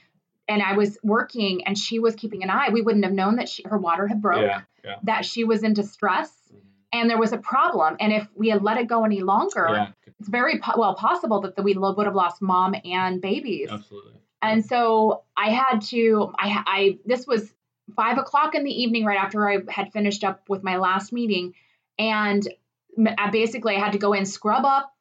and 0.48 0.62
I 0.62 0.74
was 0.74 0.98
working 1.03 1.65
and 1.65 1.77
she 1.77 2.00
was 2.00 2.15
keeping 2.15 2.43
an 2.43 2.50
eye, 2.50 2.69
we 2.71 2.81
wouldn't 2.81 3.05
have 3.05 3.13
known 3.13 3.36
that 3.38 3.48
she, 3.50 3.63
her 3.67 3.77
water 3.77 4.07
had 4.07 4.19
broke, 4.21 4.41
Yeah, 4.41 4.62
yeah. 4.83 4.95
that 5.03 5.24
she 5.25 5.43
was 5.43 5.63
in 5.63 5.74
distress. 5.74 6.31
And 6.91 7.10
there 7.10 7.17
was 7.19 7.34
a 7.34 7.38
problem 7.38 7.98
and 8.00 8.12
if 8.12 8.27
we 8.36 8.50
had 8.50 8.63
let 8.63 8.77
it 8.77 8.88
go 8.88 9.05
any 9.05 9.22
longer, 9.22 9.67
Yeah, 9.69 9.91
it's 10.19 10.29
very 10.29 10.60
po- 10.60 10.79
well 10.79 10.96
possible 10.96 11.41
that 11.41 11.55
the, 11.55 11.62
we 11.62 11.75
would 11.75 12.05
have 12.05 12.15
lost 12.15 12.41
mom 12.41 12.75
and 12.84 13.22
babies. 13.22 13.69
absolutely. 13.72 14.13
And 14.41 14.65
so 14.65 15.24
I 15.36 15.50
had 15.50 15.79
to, 15.89 16.34
I, 16.38 16.63
I, 16.65 16.98
this 17.05 17.27
was 17.27 17.53
five 17.96 18.17
o'clock 18.17 18.55
in 18.55 18.63
the 18.63 18.72
evening, 18.72 19.03
right 19.05 19.19
after 19.19 19.50
I 19.50 19.60
had 19.67 19.91
finished 19.91 20.24
up 20.24 20.48
with 20.48 20.63
my 20.63 20.77
last 20.77 21.12
meeting. 21.12 21.53
And 21.98 22.48
I 23.17 23.29
basically, 23.31 23.75
I 23.75 23.79
had 23.79 23.93
to 23.93 23.98
go 23.98 24.13
in, 24.13 24.25
scrub 24.25 24.63
up, 24.65 24.93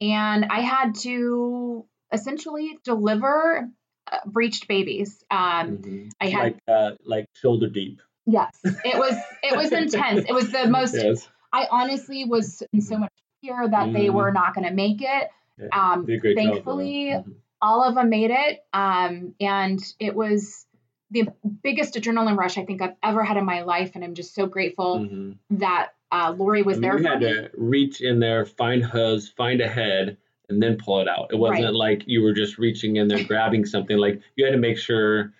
and 0.00 0.44
I 0.44 0.60
had 0.60 0.94
to 0.96 1.84
essentially 2.12 2.78
deliver 2.84 3.68
uh, 4.10 4.18
breached 4.26 4.68
babies. 4.68 5.24
Um, 5.30 5.78
Mhm. 5.78 6.10
I 6.20 6.28
had, 6.28 6.42
like 6.44 6.58
uh, 6.68 6.90
like 7.04 7.26
shoulder 7.34 7.68
deep. 7.68 8.00
Yes, 8.26 8.58
it 8.64 8.98
was, 8.98 9.16
it 9.42 9.56
was 9.56 9.72
intense. 9.72 10.24
It 10.28 10.32
was 10.32 10.50
the 10.50 10.66
most, 10.68 10.94
Yes. 10.94 11.28
I 11.52 11.66
honestly 11.70 12.24
was 12.24 12.62
in 12.72 12.80
so 12.80 12.98
much 12.98 13.12
fear 13.40 13.66
that 13.68 13.92
they 13.92 14.06
Mhm. 14.06 14.14
were 14.14 14.32
not 14.32 14.54
going 14.54 14.66
to 14.66 14.74
make 14.74 15.00
it. 15.00 15.30
Yeah, 15.58 15.68
Um, 15.72 16.04
great 16.04 16.22
job, 16.22 16.34
thankfully, 16.36 17.12
Mhm. 17.14 17.34
all 17.62 17.82
of 17.82 17.94
them 17.94 18.10
made 18.10 18.30
it 18.30 18.60
um, 18.74 19.34
and 19.40 19.80
it 19.98 20.14
was 20.14 20.66
the 21.10 21.28
biggest 21.62 21.94
adrenaline 21.94 22.36
rush 22.36 22.58
i 22.58 22.64
think 22.64 22.82
i've 22.82 22.96
ever 23.02 23.22
had 23.24 23.36
in 23.38 23.44
my 23.46 23.62
life 23.62 23.92
and 23.94 24.02
i'm 24.04 24.14
just 24.14 24.34
so 24.34 24.46
grateful 24.46 24.98
Mhm. 24.98 25.38
that 25.50 25.92
uh, 26.12 26.34
lori 26.36 26.62
was 26.62 26.76
I 26.76 26.80
mean, 26.80 26.90
there 26.90 26.98
you 26.98 27.06
had 27.06 27.20
me 27.20 27.32
to 27.32 27.50
reach 27.56 28.00
in 28.00 28.18
there, 28.18 28.44
find 28.44 28.84
hose, 28.84 29.28
find 29.30 29.60
a 29.60 29.68
head, 29.68 30.16
and 30.48 30.62
then 30.62 30.76
pull 30.76 31.00
it 31.00 31.08
out. 31.08 31.32
It 31.32 31.36
wasn't 31.36 31.64
Right. 31.66 31.74
like 31.74 32.02
you 32.06 32.22
were 32.22 32.32
just 32.34 32.58
reaching 32.58 32.96
in 32.96 33.08
there 33.08 33.24
grabbing 33.24 33.64
something. 33.64 33.96
Like 33.96 34.20
you 34.36 34.44
had 34.44 34.52
to 34.52 34.58
make 34.58 34.76
sure 34.78 35.32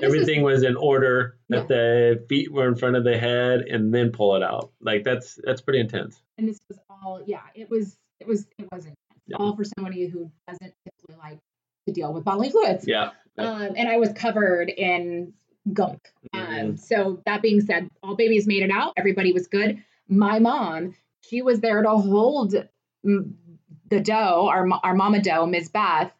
everything 0.00 0.42
was 0.42 0.62
in 0.62 0.76
order, 0.76 1.36
that 1.48 1.62
Yeah. 1.62 1.76
the 1.76 2.24
feet 2.28 2.52
were 2.52 2.68
in 2.68 2.74
front 2.76 2.96
of 2.96 3.04
the 3.04 3.16
head, 3.18 3.62
and 3.62 3.92
then 3.92 4.10
pull 4.12 4.36
it 4.36 4.42
out. 4.42 4.72
Like 4.80 5.04
that's 5.04 5.38
that's 5.44 5.60
pretty 5.60 5.80
intense. 5.80 6.20
and 6.38 6.48
this 6.48 6.58
was 6.68 6.78
all 6.88 7.22
yeah 7.26 7.42
it 7.54 7.68
was 7.68 7.96
it 8.20 8.26
was 8.26 8.46
it 8.58 8.66
wasn't 8.72 8.94
Yeah. 9.26 9.36
all 9.40 9.56
for 9.56 9.64
somebody 9.64 10.06
who 10.06 10.30
doesn't 10.46 10.72
typically 10.84 11.16
like 11.18 11.38
to 11.86 11.92
deal 11.92 12.12
with 12.12 12.24
bodily 12.24 12.50
fluids 12.50 12.86
Yeah. 12.86 13.10
yeah. 13.36 13.44
um, 13.50 13.72
and 13.76 13.88
i 13.88 13.96
was 13.96 14.12
covered 14.12 14.68
in 14.68 15.32
gunk 15.72 16.00
um, 16.34 16.40
Mhm. 16.40 16.78
so 16.78 17.20
that 17.26 17.42
being 17.42 17.60
said 17.60 17.88
all 18.02 18.14
babies 18.14 18.46
made 18.46 18.62
it 18.62 18.70
out 18.70 18.92
everybody 18.96 19.32
was 19.32 19.46
good 19.48 19.82
my 20.08 20.38
mom 20.38 20.94
she 21.22 21.42
was 21.42 21.60
there 21.60 21.82
to 21.82 21.90
hold 21.90 22.54
the 23.02 24.00
doe 24.00 24.46
our, 24.48 24.68
our 24.82 24.94
mama 24.94 25.20
doe 25.22 25.46
ms 25.46 25.68
beth 25.70 26.12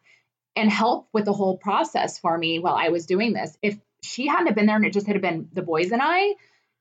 and 0.59 0.69
help 0.71 1.07
with 1.13 1.25
the 1.25 1.33
whole 1.33 1.57
process 1.57 2.19
for 2.19 2.37
me 2.37 2.59
while 2.59 2.75
i 2.75 2.89
was 2.89 3.05
doing 3.05 3.33
this 3.33 3.57
if 3.61 3.77
she 4.01 4.27
hadn't 4.27 4.47
have 4.47 4.55
been 4.55 4.65
there 4.65 4.75
and 4.75 4.85
it 4.85 4.93
just 4.93 5.07
had 5.07 5.21
been 5.21 5.47
the 5.53 5.61
boys 5.61 5.91
and 5.91 6.01
i 6.03 6.35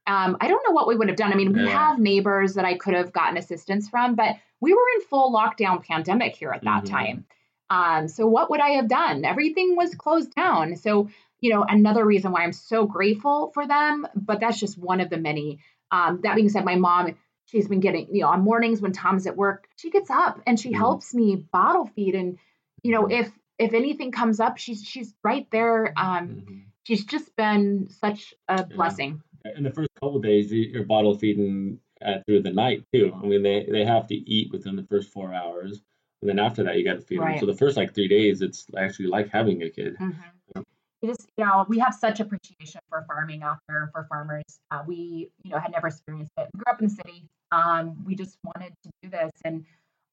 um, 0.06 0.36
i 0.40 0.48
don't 0.48 0.62
know 0.66 0.72
what 0.72 0.86
we 0.88 0.96
would 0.96 1.08
have 1.08 1.16
done 1.16 1.32
i 1.32 1.36
mean 1.36 1.52
we 1.52 1.64
Yeah. 1.64 1.78
have 1.78 1.98
neighbors 1.98 2.54
that 2.54 2.64
i 2.64 2.74
could 2.74 2.94
have 2.94 3.12
gotten 3.12 3.36
assistance 3.36 3.88
from 3.88 4.14
but 4.14 4.36
we 4.60 4.72
were 4.74 4.88
in 4.96 5.02
full 5.06 5.32
lockdown 5.32 5.84
pandemic 5.84 6.34
here 6.36 6.50
at 6.50 6.62
that 6.64 6.84
Mhm. 6.84 6.90
time 6.90 7.24
um, 7.70 8.08
so 8.08 8.26
what 8.26 8.48
would 8.48 8.60
I 8.60 8.70
have 8.76 8.88
done? 8.88 9.26
Everything 9.26 9.76
was 9.76 9.94
closed 9.94 10.34
down. 10.34 10.76
So, 10.76 11.10
you 11.38 11.52
know, 11.52 11.62
another 11.68 12.02
reason 12.02 12.32
why 12.32 12.42
I'm 12.42 12.54
so 12.54 12.86
grateful 12.86 13.50
for 13.52 13.66
them, 13.66 14.06
but 14.14 14.40
that's 14.40 14.58
just 14.58 14.78
one 14.78 15.02
of 15.02 15.10
the 15.10 15.18
many. 15.18 15.58
Um, 15.90 16.20
that 16.22 16.34
being 16.34 16.48
said, 16.48 16.64
my 16.64 16.76
mom, 16.76 17.14
she's 17.44 17.68
been 17.68 17.80
getting, 17.80 18.08
you 18.10 18.22
know, 18.22 18.28
on 18.28 18.40
mornings 18.40 18.80
when 18.80 18.92
Tom's 18.92 19.26
at 19.26 19.36
work, 19.36 19.68
she 19.76 19.90
gets 19.90 20.08
up 20.08 20.40
and 20.46 20.58
she 20.58 20.70
Mhm. 20.72 20.76
helps 20.78 21.12
me 21.14 21.36
bottle 21.36 21.84
feed. 21.94 22.14
And, 22.14 22.38
you 22.82 22.92
know, 22.92 23.04
if 23.10 23.30
if 23.58 23.74
anything 23.74 24.12
comes 24.12 24.40
up, 24.40 24.56
she's 24.58 24.84
she's 24.84 25.14
right 25.24 25.46
there. 25.50 25.92
Um, 25.96 26.28
Mhm. 26.28 26.62
she's 26.84 27.04
just 27.04 27.34
been 27.36 27.88
such 27.90 28.34
a 28.48 28.64
blessing. 28.64 29.22
In 29.56 29.62
the 29.64 29.70
first 29.70 29.88
couple 30.00 30.16
of 30.16 30.22
days, 30.22 30.52
you- 30.52 30.68
you're 30.68 30.84
bottle 30.84 31.14
feeding 31.16 31.80
uh, 32.02 32.18
through 32.26 32.42
the 32.42 32.52
night 32.52 32.84
too. 32.92 33.12
I 33.14 33.26
mean, 33.26 33.42
they 33.42 33.64
they 33.64 33.84
have 33.84 34.06
to 34.08 34.14
eat 34.14 34.52
within 34.52 34.76
the 34.76 34.84
first 34.84 35.10
four 35.12 35.34
hours, 35.34 35.82
and 36.22 36.28
then 36.28 36.38
after 36.38 36.62
that, 36.62 36.78
you 36.78 36.84
got 36.84 36.94
to 36.94 37.00
feed 37.00 37.20
them. 37.20 37.38
So 37.38 37.46
the 37.46 37.54
first 37.54 37.76
like 37.76 37.94
three 37.94 38.08
days, 38.08 38.40
it's 38.40 38.66
actually 38.76 39.06
like 39.08 39.28
having 39.28 39.62
a 39.62 39.70
kid. 39.70 39.96
Mm-hmm. 39.98 40.60
It 41.00 41.06
just, 41.06 41.28
you 41.36 41.44
know, 41.44 41.64
we 41.68 41.78
have 41.78 41.94
such 41.94 42.18
appreciation 42.18 42.80
for 42.88 43.04
farming 43.06 43.44
out 43.44 43.58
there 43.68 43.88
for 43.92 44.04
farmers. 44.08 44.42
Uh, 44.72 44.82
we, 44.84 45.30
you 45.44 45.50
know, 45.52 45.58
had 45.58 45.70
never 45.70 45.86
experienced 45.86 46.32
it. 46.36 46.48
We 46.52 46.58
grew 46.58 46.72
up 46.72 46.80
in 46.82 46.88
the 46.88 46.94
city. 46.94 47.24
Um, 47.52 48.04
we 48.04 48.16
just 48.16 48.36
wanted 48.44 48.72
to 48.82 48.90
do 49.02 49.08
this, 49.10 49.30
and 49.44 49.64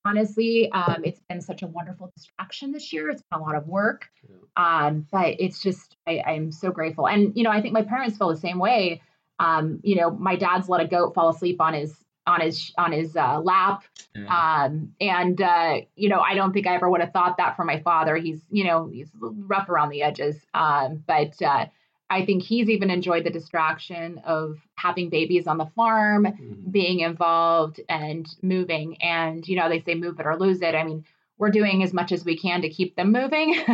honestly, 0.05 0.71
um, 0.71 1.03
it's 1.03 1.19
been 1.27 1.41
such 1.41 1.63
a 1.63 1.67
wonderful 1.67 2.11
distraction 2.15 2.71
this 2.71 2.93
year. 2.93 3.09
It's 3.09 3.23
been 3.31 3.39
a 3.39 3.43
lot 3.43 3.55
of 3.55 3.67
work, 3.67 4.07
um, 4.55 5.07
but 5.11 5.35
it's 5.39 5.61
just 5.61 5.97
I, 6.07 6.21
I'm 6.25 6.51
so 6.51 6.71
grateful. 6.71 7.07
And 7.07 7.35
you 7.35 7.43
know, 7.43 7.49
I 7.51 7.61
think 7.61 7.73
my 7.73 7.81
parents 7.81 8.17
feel 8.17 8.29
the 8.29 8.37
same 8.37 8.59
way. 8.59 9.01
Um, 9.39 9.81
you 9.83 9.95
know, 9.95 10.11
my 10.11 10.35
dad's 10.35 10.69
let 10.69 10.81
a 10.81 10.87
goat 10.87 11.13
fall 11.13 11.29
asleep 11.29 11.59
on 11.59 11.73
his 11.73 11.93
on 12.27 12.41
his 12.41 12.71
on 12.77 12.91
his 12.91 13.15
uh, 13.15 13.39
lap. 13.39 13.83
Yeah. 14.15 14.63
Um, 14.63 14.93
and 15.01 15.41
uh, 15.41 15.81
you 15.95 16.09
know, 16.09 16.19
I 16.19 16.35
don't 16.35 16.53
think 16.53 16.67
I 16.67 16.75
ever 16.75 16.89
would 16.89 17.01
have 17.01 17.11
thought 17.11 17.37
that 17.37 17.55
for 17.55 17.65
my 17.65 17.81
father. 17.81 18.15
He's, 18.15 18.41
you 18.49 18.63
know, 18.63 18.87
he's 18.87 19.09
rough 19.19 19.69
around 19.69 19.89
the 19.89 20.03
edges. 20.03 20.37
Um, 20.53 21.03
but 21.05 21.41
uh, 21.41 21.65
I 22.09 22.25
think 22.25 22.43
he's 22.43 22.69
even 22.69 22.89
enjoyed 22.91 23.23
the 23.23 23.29
distraction 23.31 24.19
of 24.25 24.57
having 24.75 25.09
babies 25.09 25.47
on 25.47 25.57
the 25.57 25.65
farm, 25.75 26.25
Mhm. 26.25 26.71
being 26.71 26.99
involved 26.99 27.81
and 27.89 28.27
moving. 28.43 29.01
And 29.01 29.47
you 29.47 29.55
know, 29.55 29.69
they 29.69 29.81
say 29.81 29.95
move 29.95 30.19
it 30.19 30.25
or 30.25 30.37
lose 30.37 30.61
it. 30.61 30.75
I 30.75 30.83
mean, 30.83 31.03
we're 31.37 31.49
doing 31.51 31.83
as 31.83 31.93
much 31.93 32.11
as 32.11 32.23
we 32.23 32.37
can 32.37 32.61
to 32.61 32.69
keep 32.69 32.95
them 32.95 33.11
moving. 33.11 33.55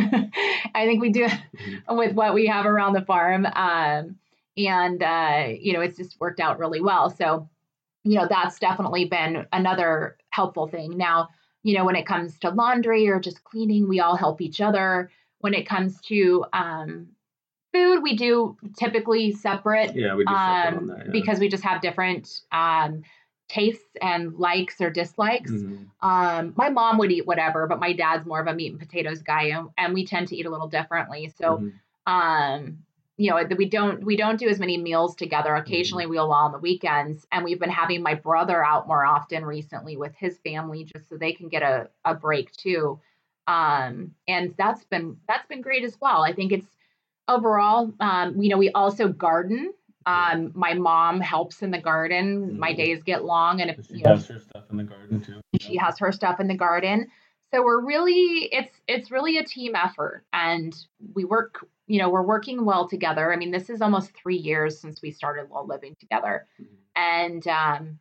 I 0.74 0.86
think 0.86 1.00
we 1.00 1.10
do 1.10 1.26
Mhm. 1.56 1.96
with 1.96 2.14
what 2.14 2.34
we 2.34 2.46
have 2.46 2.66
around 2.66 2.94
the 2.94 3.04
farm. 3.04 3.46
Um, 3.46 4.16
and 4.56 5.02
uh, 5.02 5.48
you 5.60 5.72
know, 5.74 5.80
it's 5.80 5.96
just 5.96 6.18
worked 6.20 6.40
out 6.40 6.58
really 6.58 6.80
well. 6.80 7.10
So, 7.10 7.48
you 8.04 8.16
know, 8.18 8.26
that's 8.28 8.58
definitely 8.58 9.04
been 9.06 9.46
another 9.52 10.16
helpful 10.30 10.66
thing. 10.68 10.96
Now, 10.96 11.28
you 11.62 11.76
know, 11.76 11.84
when 11.84 11.96
it 11.96 12.06
comes 12.06 12.38
to 12.40 12.50
laundry 12.50 13.08
or 13.08 13.20
just 13.20 13.44
cleaning, 13.44 13.88
we 13.88 14.00
all 14.00 14.16
help 14.16 14.40
each 14.40 14.60
other. 14.60 15.10
When 15.38 15.54
it 15.54 15.66
comes 15.66 16.00
to 16.02 16.44
um, 16.52 17.08
food, 17.72 18.02
we 18.02 18.16
do 18.16 18.56
typically 18.76 19.32
separate 19.32 19.94
Yeah, 19.94 20.14
we 20.14 20.24
um, 20.26 20.34
on 20.34 20.74
um, 20.74 20.86
that. 20.88 21.06
Yeah. 21.06 21.12
because 21.12 21.40
we 21.40 21.48
just 21.48 21.64
have 21.64 21.80
different 21.80 22.42
um, 22.52 23.02
tastes 23.48 23.96
and 24.00 24.34
likes 24.34 24.80
or 24.80 24.90
dislikes. 24.90 25.50
Mhm. 25.50 25.88
Um, 26.00 26.52
my 26.56 26.68
mom 26.68 26.98
would 26.98 27.12
eat 27.12 27.26
whatever, 27.26 27.66
but 27.66 27.78
my 27.78 27.92
dad's 27.92 28.26
more 28.26 28.40
of 28.40 28.46
a 28.48 28.54
meat 28.54 28.72
and 28.72 28.80
potatoes 28.80 29.22
guy, 29.22 29.44
and, 29.44 29.68
and 29.78 29.94
we 29.94 30.04
tend 30.04 30.28
to 30.28 30.36
eat 30.36 30.46
a 30.46 30.50
little 30.50 30.68
differently. 30.68 31.28
So, 31.28 31.58
Mhm. 31.58 31.72
um, 32.06 32.84
you 33.18 33.30
know, 33.30 33.44
we 33.56 33.68
don't 33.68 34.04
we 34.04 34.16
don't 34.16 34.38
do 34.38 34.48
as 34.48 34.58
many 34.58 34.78
meals 34.78 35.14
together. 35.14 35.54
Occasionally, 35.54 36.06
we'll 36.06 36.32
all 36.32 36.46
on 36.46 36.52
the 36.52 36.58
weekends, 36.58 37.26
and 37.30 37.44
we've 37.44 37.60
been 37.60 37.70
having 37.70 38.02
my 38.02 38.14
brother 38.14 38.64
out 38.64 38.88
more 38.88 39.04
often 39.04 39.44
recently 39.44 39.96
with 39.96 40.14
his 40.16 40.38
family, 40.38 40.84
just 40.84 41.08
so 41.08 41.16
they 41.16 41.32
can 41.32 41.48
get 41.48 41.62
a 41.62 41.88
a 42.04 42.14
break 42.14 42.50
too. 42.52 43.00
Um, 43.46 44.14
and 44.26 44.54
that's 44.56 44.84
been 44.84 45.18
that's 45.28 45.46
been 45.46 45.60
great 45.60 45.84
as 45.84 46.00
well. 46.00 46.22
I 46.22 46.32
think 46.32 46.52
it's 46.52 46.66
overall, 47.28 47.92
um, 48.00 48.40
you 48.40 48.48
know, 48.50 48.58
we 48.58 48.70
also 48.72 49.08
garden. 49.08 49.72
Um, 50.04 50.50
my 50.54 50.74
mom 50.74 51.20
helps 51.20 51.62
in 51.62 51.70
the 51.70 51.80
garden. 51.80 52.58
My 52.58 52.72
Mhm. 52.72 52.76
days 52.76 53.02
get 53.04 53.24
long, 53.24 53.60
and 53.60 53.70
if 53.70 53.86
She 53.86 53.98
you 53.98 54.04
know, 54.04 54.10
has 54.14 54.26
her 54.28 54.40
stuff 54.40 54.64
in 54.70 54.76
the 54.76 54.84
garden 54.84 55.20
too. 55.20 55.40
she 55.60 55.76
has 55.76 55.98
her 55.98 56.10
stuff 56.12 56.40
in 56.40 56.48
the 56.48 56.56
garden 56.56 57.06
so 57.52 57.62
we're 57.62 57.84
really 57.84 58.48
it's 58.52 58.80
it's 58.88 59.10
really 59.10 59.36
a 59.36 59.44
team 59.44 59.74
effort 59.76 60.24
and 60.32 60.86
we 61.14 61.24
work 61.24 61.66
you 61.86 61.98
know 61.98 62.08
we're 62.08 62.22
working 62.22 62.64
well 62.64 62.88
together 62.88 63.30
i 63.32 63.36
mean 63.36 63.50
this 63.50 63.68
is 63.68 63.82
almost 63.82 64.12
three 64.16 64.36
years 64.36 64.80
since 64.80 65.02
we 65.02 65.10
started 65.10 65.48
while 65.50 65.66
living 65.66 65.94
together 66.00 66.46
Mhm. 66.60 66.66
and 66.96 67.46
um 67.48 67.98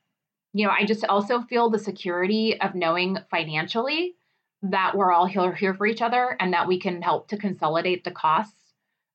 you 0.53 0.65
know 0.65 0.71
i 0.71 0.85
just 0.85 1.03
also 1.05 1.41
feel 1.41 1.69
the 1.69 1.77
security 1.79 2.59
of 2.61 2.73
knowing 2.75 3.17
financially 3.29 4.15
that 4.63 4.95
we're 4.95 5.11
all 5.11 5.25
here, 5.25 5.53
here 5.53 5.73
for 5.73 5.85
each 5.87 6.01
other 6.01 6.37
and 6.39 6.53
that 6.53 6.67
we 6.67 6.79
can 6.79 7.01
help 7.01 7.27
to 7.27 7.37
consolidate 7.37 8.03
the 8.05 8.11
costs 8.11 8.60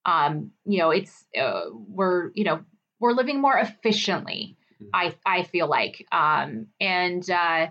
um 0.06 0.50
you 0.64 0.78
know 0.78 0.90
it's 0.90 1.26
uh, 1.40 1.64
we're 1.88 2.30
you 2.34 2.44
know 2.44 2.64
we're 3.00 3.12
living 3.12 3.40
more 3.40 3.58
efficiently 3.58 4.56
Mhm. 4.82 4.88
i 4.94 5.14
i 5.26 5.42
feel 5.42 5.68
like 5.68 6.06
um 6.12 6.66
and 6.80 7.28
uh 7.30 7.66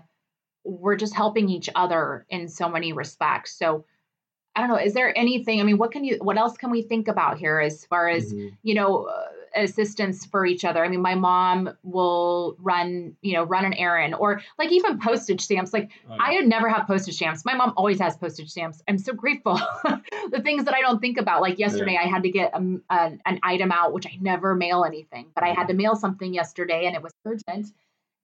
we're 0.64 0.96
just 0.96 1.14
helping 1.14 1.48
each 1.48 1.68
other 1.76 2.26
in 2.28 2.48
so 2.48 2.68
many 2.68 2.92
respects. 2.92 3.56
So 3.56 3.84
I 4.56 4.60
don't 4.60 4.68
know, 4.68 4.78
is 4.78 4.94
there 4.94 5.16
anything, 5.16 5.60
I 5.60 5.62
mean, 5.62 5.78
what 5.78 5.92
can 5.92 6.02
you 6.02 6.18
what 6.20 6.36
else 6.38 6.56
can 6.56 6.70
we 6.70 6.82
think 6.82 7.08
about 7.08 7.38
here 7.38 7.60
as 7.60 7.84
far 7.84 8.08
as, 8.08 8.32
Mhm. 8.32 8.56
you 8.62 8.74
know, 8.74 9.04
uh, 9.04 9.28
assistance 9.56 10.24
for 10.26 10.46
each 10.46 10.64
other? 10.64 10.84
I 10.84 10.88
mean, 10.88 11.02
my 11.02 11.14
mom 11.14 11.70
will 11.82 12.56
run, 12.58 13.16
you 13.22 13.32
know, 13.34 13.44
run 13.44 13.64
an 13.64 13.74
errand 13.74 14.14
or 14.14 14.40
like 14.58 14.70
even 14.72 14.98
postage 14.98 15.40
stamps. 15.40 15.72
Like 15.72 15.90
Oh, 16.08 16.16
I 16.18 16.32
yeah. 16.32 16.40
had 16.40 16.48
never 16.48 16.68
have 16.68 16.86
postage 16.86 17.16
stamps. 17.16 17.44
My 17.44 17.54
mom 17.54 17.72
always 17.76 18.00
has 18.00 18.16
postage 18.16 18.50
stamps. 18.50 18.82
I'm 18.88 18.98
so 18.98 19.12
grateful. 19.12 19.58
the 20.30 20.40
things 20.42 20.64
that 20.64 20.74
I 20.74 20.80
don't 20.80 21.00
think 21.00 21.18
about, 21.18 21.42
like 21.42 21.58
yesterday, 21.58 21.98
I 22.02 22.06
had 22.06 22.22
to 22.22 22.30
get 22.30 22.54
um, 22.54 22.82
an, 22.90 23.20
an 23.26 23.40
item 23.42 23.72
out, 23.72 23.92
which 23.92 24.06
I 24.06 24.16
never 24.20 24.54
mail 24.54 24.84
anything, 24.84 25.26
but 25.34 25.44
I 25.44 25.48
had 25.52 25.68
to 25.68 25.74
mail 25.74 25.96
something 25.96 26.32
yesterday 26.32 26.86
and 26.86 26.94
it 26.94 27.02
was 27.02 27.12
urgent. 27.24 27.72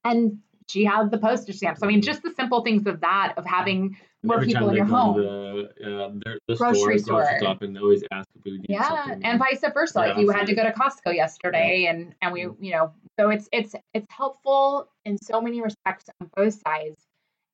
And 0.05 0.39
she 0.73 0.83
had 0.83 1.11
the 1.11 1.19
postage 1.19 1.57
stamps. 1.57 1.83
I 1.83 1.87
mean, 1.87 2.01
just 2.01 2.23
the 2.23 2.31
simple 2.31 2.63
things 2.63 2.87
of 2.87 2.99
that, 3.01 3.35
of 3.37 3.45
having 3.45 3.95
more 4.23 4.43
people 4.43 4.69
in 4.69 4.75
your 4.75 4.85
home. 4.85 5.17
the, 5.21 5.69
uh, 5.85 6.11
their, 6.25 6.39
the 6.47 6.55
Grocery 6.55 6.97
store, 6.97 7.17
grocery 7.19 7.37
store. 7.37 7.39
shop, 7.39 7.61
and 7.61 7.75
they 7.75 7.79
always 7.79 8.03
ask 8.11 8.27
if 8.35 8.43
we 8.43 8.51
need 8.53 8.65
yeah, 8.69 8.89
something. 8.89 9.23
and 9.23 9.37
vice 9.37 9.63
versa. 9.73 9.99
Yeah, 9.99 10.11
if 10.13 10.17
you 10.17 10.29
had 10.31 10.47
to 10.47 10.55
go 10.55 10.63
to 10.63 10.71
Costco 10.71 11.13
yesterday, 11.13 11.85
and 11.85 12.15
and 12.23 12.33
we, 12.33 12.41
Mhm. 12.45 12.55
you 12.59 12.71
know, 12.71 12.91
so 13.19 13.29
it's 13.29 13.47
it's 13.51 13.75
it's 13.93 14.07
helpful 14.09 14.89
in 15.05 15.17
so 15.19 15.39
many 15.39 15.61
respects 15.61 16.05
on 16.19 16.29
both 16.35 16.55
sides. 16.55 16.99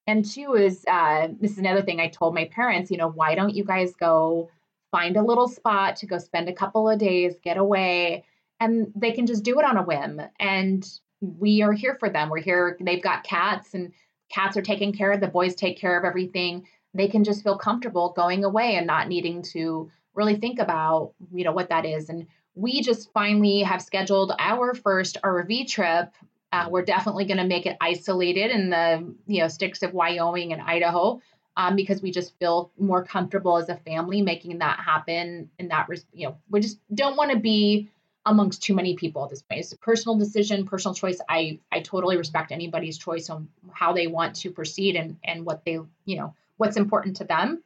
And 0.08 0.24
two 0.24 0.56
is 0.56 0.86
uh, 0.88 1.28
this 1.42 1.52
is 1.52 1.58
another 1.58 1.82
thing 1.82 2.00
I 2.00 2.08
told 2.08 2.34
my 2.34 2.46
parents. 2.46 2.90
You 2.90 2.98
know, 2.98 3.10
why 3.10 3.36
don't 3.36 3.54
you 3.54 3.66
guys 3.66 3.94
go 3.96 4.50
find 4.92 5.18
a 5.18 5.22
little 5.22 5.50
spot 5.50 5.98
to 5.98 6.06
go 6.08 6.18
spend 6.20 6.48
a 6.48 6.54
couple 6.54 6.88
of 6.90 6.98
days, 7.00 7.38
get 7.44 7.58
away, 7.58 8.24
and 8.62 8.94
they 8.96 9.12
can 9.12 9.28
just 9.28 9.44
do 9.44 9.60
it 9.60 9.66
on 9.66 9.76
a 9.78 9.84
whim. 9.84 10.22
And 10.40 10.88
we 11.22 11.62
are 11.62 11.74
here 11.74 11.96
for 12.00 12.10
them. 12.10 12.30
We're 12.30 12.42
here. 12.42 12.78
They've 12.80 13.02
got 13.02 13.24
cats, 13.24 13.74
and 13.74 13.92
cats 14.30 14.56
are 14.58 14.62
taken 14.62 14.94
care 14.94 15.12
of. 15.12 15.22
The 15.22 15.28
boys 15.28 15.56
take 15.56 15.78
care 15.78 15.98
of 15.98 16.06
everything. 16.06 16.68
They 16.94 17.08
can 17.08 17.24
just 17.24 17.44
feel 17.44 17.58
comfortable 17.58 18.14
going 18.16 18.44
away 18.44 18.76
and 18.76 18.88
not 18.88 19.08
needing 19.08 19.42
to 19.54 19.92
really 20.16 20.36
think 20.36 20.60
about, 20.60 21.14
you 21.34 21.44
know, 21.44 21.52
what 21.52 21.70
that 21.70 21.86
is. 21.86 22.10
And 22.10 22.26
we 22.56 22.82
just 22.82 23.12
finally 23.14 23.62
have 23.62 23.82
scheduled 23.82 24.34
our 24.40 24.74
first 24.74 25.18
RV 25.24 25.68
trip. 25.68 26.14
Uh, 26.52 26.68
we're 26.70 26.84
definitely 26.84 27.26
going 27.26 27.38
to 27.38 27.46
make 27.46 27.66
it 27.66 27.78
isolated 27.80 28.50
in 28.52 28.70
the, 28.70 29.14
you 29.28 29.42
know, 29.42 29.48
sticks 29.48 29.84
of 29.84 29.94
Wyoming 29.94 30.52
and 30.52 30.62
Idaho. 30.62 31.22
Um, 31.58 31.76
because 31.76 32.02
we 32.02 32.10
just 32.10 32.40
feel 32.40 32.72
more 32.80 33.04
comfortable 33.04 33.58
as 33.58 33.68
a 33.68 33.76
family 33.76 34.22
making 34.22 34.60
that 34.60 34.80
happen. 34.80 35.50
And 35.60 35.70
that, 35.72 35.88
you 36.14 36.28
know, 36.28 36.38
we 36.50 36.62
just 36.62 36.80
don't 36.94 37.18
want 37.18 37.32
to 37.32 37.38
be 37.38 37.90
amongst 38.30 38.63
too 38.63 38.74
many 38.74 38.96
people 38.96 39.24
at 39.24 39.30
this 39.30 39.42
point. 39.42 39.60
It's 39.62 39.72
a 39.74 39.78
personal 39.78 40.18
decision, 40.18 40.65
personal 40.65 40.94
choice. 40.96 41.20
I 41.28 41.60
I 41.72 41.82
totally 41.82 42.18
respect 42.18 42.52
anybody's 42.52 42.98
choice 42.98 43.30
on 43.30 43.50
how 43.72 43.94
they 43.94 44.08
want 44.08 44.36
to 44.38 44.52
proceed 44.52 44.96
and 44.96 45.18
and 45.24 45.46
what 45.46 45.65
they 45.65 45.80
you 46.06 46.18
know 46.18 46.34
what's 46.58 46.78
important 46.78 47.18
to 47.18 47.24
them. 47.26 47.63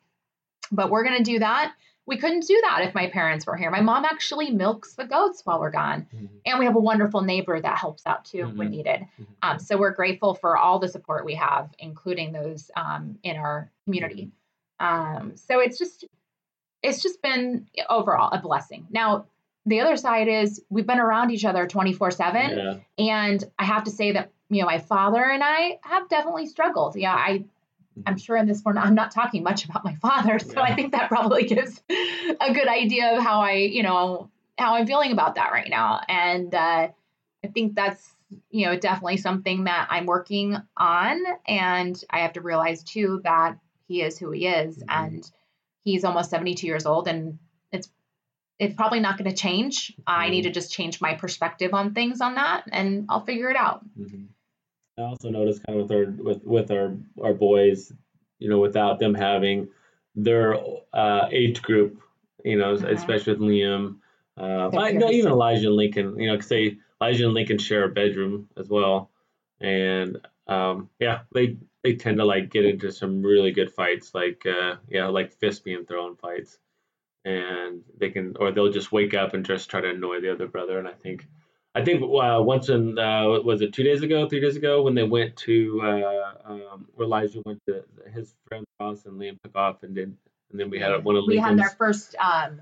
But 0.71 0.89
we're 0.89 1.03
gonna 1.03 1.23
do 1.23 1.39
that. 1.39 1.73
We 2.05 2.17
couldn't 2.17 2.45
do 2.47 2.59
that 2.67 2.81
if 2.85 2.93
my 2.93 3.07
parents 3.09 3.45
were 3.45 3.55
here. 3.55 3.71
My 3.71 3.79
mom 3.79 4.03
actually 4.03 4.51
milks 4.51 4.95
the 4.95 5.05
goats 5.05 5.41
while 5.45 5.59
we're 5.59 5.71
gone, 5.71 6.05
Mhm. 6.13 6.29
and 6.45 6.59
we 6.59 6.65
have 6.65 6.75
a 6.75 6.79
wonderful 6.79 7.21
neighbor 7.21 7.59
that 7.61 7.77
helps 7.77 8.05
out 8.05 8.25
too 8.25 8.45
when 8.47 8.67
Mhm. 8.67 8.71
needed. 8.71 9.07
Mhm. 9.17 9.27
Um, 9.41 9.59
so 9.59 9.77
we're 9.77 9.91
grateful 9.93 10.33
for 10.35 10.57
all 10.57 10.79
the 10.79 10.89
support 10.89 11.23
we 11.23 11.35
have, 11.35 11.73
including 11.79 12.33
those 12.33 12.69
um, 12.75 13.19
in 13.23 13.37
our 13.37 13.71
community. 13.85 14.31
Um, 14.79 15.37
so 15.37 15.59
it's 15.59 15.77
just 15.77 16.05
it's 16.81 17.01
just 17.01 17.21
been 17.21 17.67
overall 17.89 18.29
a 18.33 18.39
blessing. 18.41 18.85
Now 18.89 19.27
the 19.65 19.79
other 19.79 19.95
side 19.97 20.27
is 20.27 20.61
we've 20.69 20.85
been 20.87 20.99
around 20.99 21.31
each 21.31 21.45
other 21.45 21.65
24 21.67 22.11
7 22.11 22.51
and 22.97 23.43
i 23.59 23.63
have 23.63 23.83
to 23.85 23.91
say 23.91 24.11
that 24.11 24.31
you 24.49 24.59
know 24.61 24.65
my 24.67 24.79
father 24.79 25.23
and 25.23 25.43
i 25.43 25.79
have 25.83 26.07
definitely 26.09 26.45
struggled. 26.45 26.95
Yeah 26.95 27.13
i 27.15 27.43
i'm 28.07 28.17
sure 28.17 28.35
in 28.37 28.47
this 28.47 28.61
one 28.63 28.77
i'm 28.77 28.95
not 28.95 29.11
talking 29.11 29.43
much 29.43 29.65
about 29.65 29.85
my 29.85 29.95
father 29.95 30.39
so 30.39 30.59
i 30.59 30.73
think 30.73 30.91
that 30.93 31.07
probably 31.09 31.43
gives 31.53 31.81
a 31.89 32.53
good 32.53 32.67
idea 32.67 33.15
of 33.15 33.23
how 33.23 33.41
i 33.41 33.53
you 33.53 33.83
know 33.83 34.29
how 34.57 34.75
i'm 34.75 34.85
feeling 34.87 35.11
about 35.11 35.35
that 35.35 35.51
right 35.51 35.69
now. 35.69 36.01
And 36.07 36.53
uh, 36.53 36.87
i 37.43 37.47
think 37.53 37.75
that's 37.75 38.15
you 38.49 38.65
know 38.65 38.77
definitely 38.77 39.17
something 39.17 39.65
that 39.65 39.87
i'm 39.89 40.05
working 40.07 40.57
on. 40.75 41.21
And 41.47 42.03
i 42.09 42.19
have 42.19 42.33
to 42.33 42.41
realize 42.41 42.83
too 42.83 43.21
that 43.23 43.57
he 43.87 44.01
is 44.01 44.17
who 44.17 44.31
he 44.31 44.47
is. 44.47 44.77
Mhm. 44.79 44.85
and 44.89 45.31
he's 45.83 46.03
almost 46.03 46.29
72 46.29 46.65
years 46.65 46.85
old 46.85 47.07
and 47.07 47.37
it's 48.59 48.75
probably 48.75 48.99
not 48.99 49.17
going 49.17 49.29
to 49.29 49.35
change. 49.35 49.93
I 50.05 50.29
need 50.29 50.43
to 50.43 50.51
just 50.51 50.71
change 50.71 51.01
my 51.01 51.15
perspective 51.15 51.73
on 51.73 51.93
things 51.93 52.21
on 52.21 52.35
that, 52.35 52.63
and 52.71 53.05
I'll 53.09 53.25
figure 53.25 53.49
it 53.49 53.55
out. 53.55 53.83
Mhm. 53.99 54.27
I 54.97 55.01
also 55.01 55.29
noticed 55.29 55.65
kind 55.65 55.79
of 55.79 55.89
with 55.89 55.97
our 55.97 56.05
with 56.23 56.43
with 56.45 56.71
our 56.71 56.95
our 57.21 57.33
boys, 57.33 57.91
you 58.39 58.49
know, 58.49 58.59
without 58.59 58.99
them 58.99 59.13
having 59.15 59.69
their 60.15 60.55
uh, 60.93 61.27
age 61.31 61.61
group, 61.63 61.99
you 62.45 62.57
know, 62.57 62.75
Mhm. 62.75 62.93
especially 62.93 63.33
with 63.33 63.41
Liam, 63.41 63.97
uh, 64.37 64.69
I, 64.77 64.91
no, 64.91 65.09
even 65.09 65.31
Elijah 65.31 65.67
and 65.67 65.75
Lincoln, 65.75 66.19
you 66.19 66.27
know, 66.27 66.35
'cause 66.37 66.49
they 66.49 66.77
Elijah 67.01 67.25
and 67.25 67.33
Lincoln 67.33 67.57
share 67.57 67.85
a 67.85 67.89
bedroom 67.89 68.47
as 68.55 68.69
well, 68.69 69.09
and 69.59 70.17
um, 70.47 70.89
yeah, 70.99 71.21
they 71.33 71.57
they 71.81 71.95
tend 71.95 72.17
to 72.17 72.25
like 72.25 72.49
get 72.51 72.65
into 72.65 72.91
some 72.91 73.23
really 73.23 73.51
good 73.51 73.71
fights, 73.71 74.13
like 74.13 74.45
uh, 74.45 74.75
yeah, 74.89 75.07
like 75.07 75.33
fist 75.33 75.63
being 75.65 75.85
thrown 75.85 76.15
fights, 76.17 76.59
and 77.25 77.81
they 77.97 78.09
can 78.09 78.35
or 78.39 78.51
they'll 78.51 78.71
just 78.71 78.91
wake 78.91 79.13
up 79.13 79.33
and 79.33 79.45
just 79.45 79.69
try 79.69 79.81
to 79.81 79.89
annoy 79.89 80.21
the 80.21 80.31
other 80.31 80.47
brother, 80.47 80.79
and 80.79 80.87
I 80.87 80.93
think. 80.93 81.27
I 81.75 81.83
think 81.83 82.03
uh, 82.03 82.39
once 82.39 82.69
in 82.69 82.99
uh, 82.99 83.25
was 83.43 83.61
it 83.61 83.73
two 83.73 83.81
days 83.81 84.03
ago, 84.03 84.29
three 84.29 84.41
days 84.41 84.55
ago, 84.55 84.83
when 84.83 84.93
they 84.93 85.01
went 85.01 85.35
to 85.37 85.81
uh, 85.83 86.33
um, 86.45 86.85
where 86.93 87.07
Elijah 87.07 87.41
went 87.47 87.61
to 87.67 87.83
his 88.13 88.35
friend's 88.47 88.67
house 88.79 89.05
and 89.05 89.19
Liam 89.19 89.41
took 89.41 89.55
off 89.55 89.81
and 89.81 89.95
did, 89.95 90.15
and 90.51 90.59
then 90.59 90.69
we 90.69 90.77
had 90.77 91.03
one 91.03 91.15
of 91.15 91.23
we 91.27 91.37
had 91.37 91.57
their 91.57 91.71
first 91.71 92.15
um, 92.23 92.61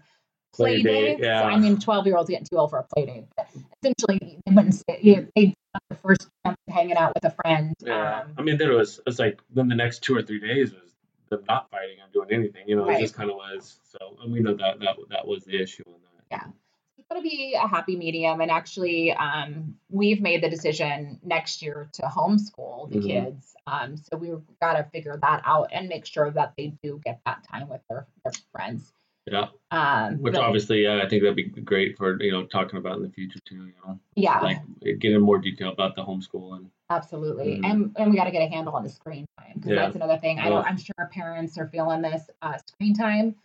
play, 0.54 0.82
Play 0.82 1.18
yeah. 1.20 1.44
I 1.44 1.58
mean, 1.58 1.80
12 1.80 2.06
year 2.08 2.18
olds 2.18 2.30
getting 2.30 2.46
too 2.46 2.58
old 2.58 2.70
for 2.70 2.80
a 2.80 2.86
play 2.96 3.06
date. 3.06 3.26
But 3.36 3.50
essentially, 3.84 4.40
they 4.46 4.54
wouldn't 4.54 4.76
say, 4.76 5.00
you- 5.02 5.28
they 5.36 5.54
the 5.90 5.96
first 5.96 6.28
to 6.46 6.56
hanging 6.70 6.98
out 6.98 7.14
with 7.16 7.24
a 7.24 7.36
friend. 7.44 7.74
Yeah. 7.80 8.22
Um, 8.22 8.34
I 8.38 8.42
mean, 8.42 8.58
there 8.58 8.74
was, 8.74 9.00
it's 9.08 9.20
like, 9.20 9.40
then 9.54 9.70
the 9.70 9.76
next 9.76 10.00
two 10.00 10.16
or 10.16 10.22
three 10.22 10.40
days 10.40 10.74
was 10.74 10.91
them 11.32 11.44
not 11.48 11.70
fighting 11.72 11.96
or 12.00 12.08
doing 12.14 12.32
anything, 12.40 12.68
you 12.68 12.76
know, 12.76 12.86
Right. 12.86 13.00
it 13.00 13.02
just 13.02 13.16
kind 13.16 13.30
of 13.32 13.36
was. 13.38 13.80
So, 13.84 14.18
and 14.22 14.32
we 14.32 14.40
know 14.42 14.54
that, 14.54 14.80
that, 14.80 14.98
that 15.10 15.26
was 15.28 15.44
the 15.46 15.60
issue 15.60 15.84
in 15.88 15.94
that. 16.30 16.52
it's 16.98 17.08
going 17.10 17.22
to 17.22 17.28
be 17.28 17.56
a 17.62 17.68
happy 17.68 17.96
medium. 17.96 18.42
And 18.42 18.52
actually, 18.52 19.12
um, 19.14 19.76
we've 19.90 20.22
made 20.22 20.44
the 20.44 20.50
decision 20.50 21.20
next 21.24 21.62
year 21.62 21.90
to 21.94 22.04
homeschool 22.04 22.92
the 22.92 23.00
Mhm. 23.00 23.08
kids. 23.08 23.56
Um, 23.66 23.98
so 23.98 24.18
we've 24.18 24.42
got 24.62 24.74
to 24.74 24.84
figure 24.92 25.18
that 25.22 25.42
out 25.46 25.70
and 25.74 25.90
make 25.90 26.06
sure 26.06 26.30
that 26.32 26.54
they 26.58 26.74
do 26.84 27.02
get 27.04 27.20
that 27.26 27.44
time 27.50 27.68
with 27.70 27.82
their, 27.90 28.08
their 28.24 28.34
friends. 28.52 28.92
Yeah. 29.28 29.48
Um, 29.72 30.22
Which 30.22 30.34
but- 30.34 30.44
obviously, 30.44 30.84
yeah, 30.84 31.02
I 31.04 31.08
think 31.08 31.24
that'd 31.24 31.36
be 31.36 31.44
great 31.46 31.98
for, 31.98 32.22
you 32.22 32.32
know, 32.32 32.46
talking 32.46 32.78
about 32.78 32.98
in 32.98 33.04
the 33.04 33.10
future 33.10 33.40
too, 33.48 33.66
you 33.68 33.74
know, 33.86 34.00
yeah, 34.16 34.40
like 34.40 34.60
get 35.00 35.12
in 35.12 35.22
more 35.22 35.38
detail 35.38 35.70
about 35.72 35.96
the 35.96 36.04
homeschooling. 36.04 36.66
Absolutely. 36.96 37.58
Mhm. 37.58 37.66
And 37.72 37.96
and 37.98 38.12
we 38.12 38.18
got 38.18 38.26
to 38.26 38.32
get 38.32 38.42
a 38.42 38.48
handle 38.48 38.74
on 38.76 38.84
the 38.84 38.90
screen 38.90 39.26
time 39.40 39.54
because 39.56 39.72
Yeah. 39.72 39.76
that's 39.84 39.96
another 39.96 40.18
thing. 40.18 40.40
I 40.40 40.50
don't 40.50 40.66
I'm 40.66 40.78
sure 40.78 41.10
parents 41.12 41.58
are 41.58 41.68
feeling 41.68 42.02
this 42.02 42.30
uh, 42.42 42.58
screen 42.58 42.94
time. 42.94 43.36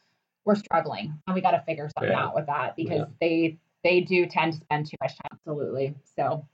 We're 0.45 0.55
struggling, 0.57 1.15
and 1.27 1.35
we 1.35 1.41
got 1.41 1.53
to 1.53 1.61
figure 1.63 1.89
something 1.97 2.13
Yeah. 2.13 2.25
out 2.27 2.35
with 2.35 2.47
that 2.47 2.77
because 2.77 3.01
Yeah. 3.01 3.05
they 3.21 3.59
they 3.85 4.01
do 4.01 4.27
tend 4.27 4.53
to 4.55 4.59
spend 4.59 4.87
too 4.87 4.97
much 5.01 5.13
time. 5.13 5.31
Absolutely. 5.33 5.95
So, 6.17 6.45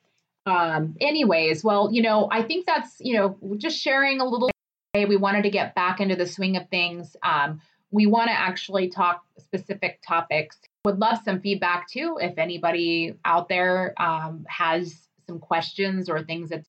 um, 0.46 0.96
anyways, 1.00 1.64
well, 1.64 1.90
you 1.92 2.02
know, 2.02 2.28
I 2.30 2.42
think 2.42 2.66
that's 2.66 3.00
you 3.00 3.14
know 3.14 3.38
just 3.58 3.78
sharing 3.78 4.20
a 4.20 4.24
little. 4.24 4.50
We 4.94 5.16
wanted 5.16 5.42
to 5.44 5.50
get 5.50 5.74
back 5.74 6.00
into 6.00 6.16
the 6.16 6.26
swing 6.26 6.56
of 6.58 6.68
things. 6.68 7.16
Um, 7.22 7.62
we 7.90 8.04
want 8.06 8.28
to 8.28 8.34
actually 8.34 8.88
talk 8.88 9.24
specific 9.38 10.00
topics. 10.06 10.60
Would 10.84 10.98
love 10.98 11.18
some 11.24 11.40
feedback 11.40 11.88
too. 11.88 12.18
If 12.20 12.36
anybody 12.38 13.14
out 13.24 13.48
there 13.48 13.94
um, 13.98 14.44
has 14.48 15.08
some 15.26 15.38
questions 15.38 16.10
or 16.10 16.22
things 16.22 16.50
that 16.50 16.64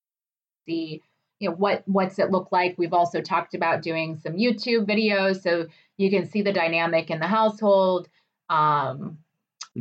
see, 0.65 1.02
you 1.39 1.49
know, 1.49 1.56
what 1.56 1.84
what's 1.86 2.19
it 2.19 2.32
look 2.32 2.52
like. 2.52 2.76
We've 2.78 2.93
also 2.93 3.21
talked 3.21 3.54
about 3.54 3.82
doing 3.82 4.17
some 4.17 4.34
YouTube 4.34 4.86
videos 4.86 5.41
so 5.41 5.67
you 5.97 6.10
can 6.10 6.26
see 6.26 6.41
the 6.41 6.54
dynamic 6.54 7.10
in 7.10 7.19
the 7.19 7.28
household 7.28 8.08
um, 8.49 9.17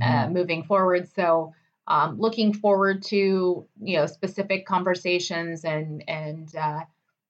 uh, 0.01 0.29
moving 0.29 0.65
forward. 0.65 1.09
So 1.15 1.55
um, 1.87 2.19
looking 2.19 2.53
forward 2.53 3.03
to 3.05 3.67
you 3.83 3.97
know 3.97 4.07
specific 4.07 4.67
conversations 4.67 5.65
and 5.65 6.05
and 6.09 6.55
uh, 6.57 6.81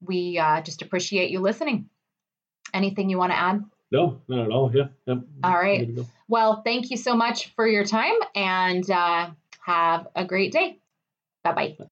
we 0.01 0.39
uh, 0.39 0.61
just 0.63 0.83
appreciate 0.83 1.31
you 1.31 1.41
listening. 1.41 1.89
Anything 2.75 3.11
you 3.11 3.19
want 3.19 3.33
to 3.33 3.39
add? 3.39 3.65
No, 3.91 4.23
not 4.29 4.47
at 4.47 4.51
all. 4.51 4.71
Yeah. 4.75 4.89
Yep. 5.07 5.19
All 5.45 5.53
right. 5.53 5.81
Good 5.81 5.97
to 5.97 6.03
go. 6.03 6.09
Well, 6.29 6.63
thank 6.65 6.91
you 6.91 6.97
so 6.97 7.15
much 7.15 7.53
for 7.55 7.67
your 7.69 7.85
time 7.85 8.15
and 8.35 8.91
uh, 8.91 9.31
have 9.61 10.09
a 10.17 10.25
great 10.25 10.53
day. 10.53 10.79
Bye 11.45 11.53
bye. 11.53 11.87